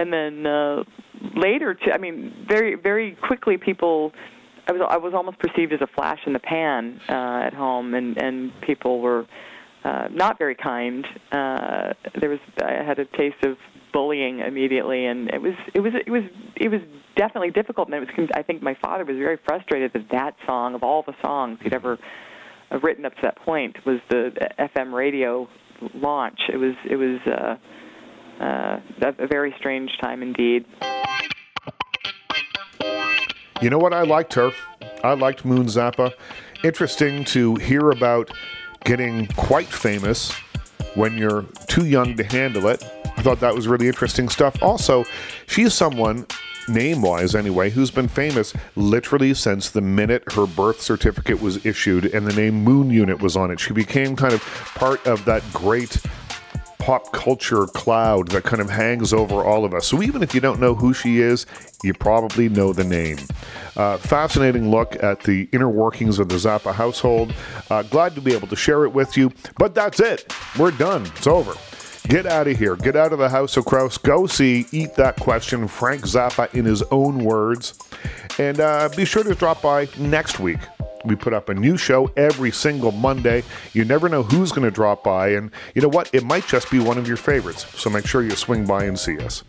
and 0.02 0.12
then 0.12 0.46
uh, 0.48 0.84
later, 1.36 1.76
to, 1.76 1.94
I 1.94 1.98
mean, 1.98 2.34
very 2.48 2.76
very 2.76 3.12
quickly, 3.12 3.58
people. 3.58 4.14
I 4.68 4.72
was 4.74 4.82
I 4.90 4.98
was 4.98 5.14
almost 5.14 5.40
perceived 5.40 5.74
as 5.74 5.82
a 5.82 5.88
flash 5.88 6.22
in 6.26 6.34
the 6.34 6.40
pan 6.40 7.00
uh, 7.08 7.48
at 7.48 7.54
home, 7.54 7.94
and 7.94 8.18
and 8.18 8.62
people 8.62 9.00
were 9.00 9.26
uh, 9.84 10.08
not 10.12 10.38
very 10.38 10.56
kind. 10.56 11.06
Uh, 11.32 11.94
there 12.20 12.30
was 12.30 12.40
I 12.62 12.84
had 12.84 13.00
a 13.00 13.06
taste 13.06 13.44
of 13.44 13.58
bullying 13.92 14.40
immediately, 14.40 15.06
and 15.06 15.30
it 15.30 15.42
was 15.42 15.56
it 15.74 15.82
was 15.82 15.94
it 15.94 16.10
was 16.10 16.24
it 16.56 16.70
was 16.70 16.82
definitely 17.16 17.52
difficult. 17.52 17.90
And 17.90 17.96
it 17.96 18.18
was 18.18 18.30
I 18.34 18.42
think 18.42 18.62
my 18.62 18.74
father 18.74 19.06
was 19.06 19.18
very 19.18 19.38
frustrated 19.38 19.94
that 19.94 20.10
that 20.10 20.36
song 20.46 20.74
of 20.74 20.84
all 20.84 21.04
the 21.04 21.16
songs 21.22 21.60
he'd 21.62 21.74
ever 21.74 22.00
written 22.82 23.06
up 23.06 23.16
to 23.16 23.22
that 23.24 23.36
point 23.36 23.86
was 23.86 24.00
the 24.10 24.32
FM 24.58 24.94
radio 24.94 25.48
launch. 25.94 26.42
It 26.50 26.58
was 26.58 26.76
it 26.86 26.96
was 26.96 27.20
uh, 27.28 27.58
uh, 28.42 28.80
a 29.02 29.28
very 29.28 29.54
strange 29.58 29.92
time 30.00 30.22
indeed. 30.22 30.66
You 33.62 33.70
know 33.70 33.78
what? 33.78 33.94
I 33.94 34.02
liked 34.02 34.34
her. 34.34 34.52
I 35.04 35.14
liked 35.14 35.46
Moon 35.46 35.66
Zappa. 35.68 36.14
Interesting 36.64 37.24
to 37.26 37.56
hear 37.56 37.92
about 37.92 38.32
getting 38.84 39.28
quite 39.28 39.68
famous 39.68 40.32
when 40.96 41.18
you're 41.18 41.44
too 41.68 41.86
young 41.86 42.18
to 42.18 42.24
handle 42.24 42.68
it. 42.68 42.84
I 43.18 43.22
thought 43.22 43.40
that 43.42 43.54
was 43.54 43.68
really 43.68 43.88
interesting 43.88 44.30
stuff. 44.30 44.62
Also, 44.64 45.06
she's 45.46 45.76
someone, 45.76 46.26
name 46.68 47.04
wise 47.04 47.36
anyway, 47.36 47.70
who's 47.70 47.92
been 47.92 48.08
famous 48.08 48.54
literally 48.76 49.36
since 49.36 49.70
the 49.70 49.82
minute 49.82 50.24
her 50.34 50.48
birth 50.48 50.82
certificate 50.82 51.40
was 51.40 51.64
issued 51.64 52.06
and 52.06 52.26
the 52.26 52.34
name 52.34 52.64
Moon 52.64 52.90
Unit 52.90 53.22
was 53.22 53.38
on 53.38 53.52
it. 53.52 53.60
She 53.60 53.74
became 53.74 54.16
kind 54.16 54.34
of 54.34 54.42
part 54.76 55.06
of 55.06 55.24
that 55.26 55.44
great 55.54 56.02
pop 56.82 57.12
culture 57.12 57.68
cloud 57.68 58.30
that 58.30 58.44
kind 58.44 58.60
of 58.60 58.68
hangs 58.68 59.14
over 59.14 59.44
all 59.44 59.64
of 59.64 59.74
us. 59.74 59.86
So 59.86 60.02
even 60.02 60.24
if 60.24 60.34
you 60.34 60.42
don't 60.42 60.60
know 60.60 60.74
who 60.74 60.94
she 60.94 61.20
is, 61.20 61.46
you 61.84 61.94
probably 61.94 62.50
know 62.50 62.74
the 62.74 62.84
name. 62.84 63.20
Uh, 63.78 63.98
fascinating 63.98 64.72
look 64.72 65.02
at 65.04 65.22
the 65.22 65.48
inner 65.52 65.70
workings 65.70 66.18
of 66.18 66.28
the 66.28 66.36
Zappa 66.36 66.74
household. 66.74 67.36
Uh, 67.70 67.84
glad 67.84 68.16
to 68.16 68.22
be 68.22 68.34
able 68.34 68.48
to 68.48 68.56
share 68.56 68.84
it 68.84 68.90
with 68.90 69.16
you. 69.16 69.32
But 69.60 69.76
that's 69.76 70.00
it. 70.00 70.36
We're 70.58 70.72
done. 70.72 71.06
It's 71.16 71.28
over. 71.28 71.54
Get 72.08 72.26
out 72.26 72.48
of 72.48 72.58
here. 72.58 72.76
Get 72.76 72.96
out 72.96 73.14
of 73.14 73.20
the 73.20 73.30
House 73.30 73.58
of 73.58 73.66
Crouse. 73.66 74.00
Go 74.00 74.26
see 74.26 74.66
Eat 74.72 74.96
That 74.96 75.18
Question, 75.18 75.68
Frank 75.68 76.02
Zappa 76.02 76.52
in 76.56 76.66
his 76.66 76.82
own 76.90 77.20
words. 77.20 77.78
And 78.40 78.60
uh, 78.60 78.90
be 78.98 79.06
sure 79.06 79.24
to 79.24 79.36
drop 79.36 79.62
by 79.62 79.88
next 80.00 80.40
week 80.40 80.60
we 81.04 81.16
put 81.16 81.34
up 81.34 81.50
a 81.50 81.54
new 81.54 81.78
show 81.78 82.12
every 82.16 82.52
single 82.52 82.92
Monday. 82.92 83.44
You 83.74 83.86
never 83.86 84.10
know 84.10 84.24
who's 84.24 84.52
going 84.52 84.66
to 84.66 84.72
drop 84.72 85.04
by, 85.04 85.30
and 85.30 85.52
you 85.76 85.82
know 85.82 85.90
what? 85.90 86.10
It 86.14 86.24
might 86.24 86.48
just 86.48 86.70
be 86.72 86.80
one 86.80 86.98
of 86.98 87.08
your 87.08 87.18
favorites. 87.18 87.66
So 87.80 87.90
make 87.90 88.06
sure 88.06 88.22
you 88.22 88.32
swing 88.32 88.66
by 88.66 88.86
and 88.86 89.00
see 89.00 89.18
us. 89.20 89.44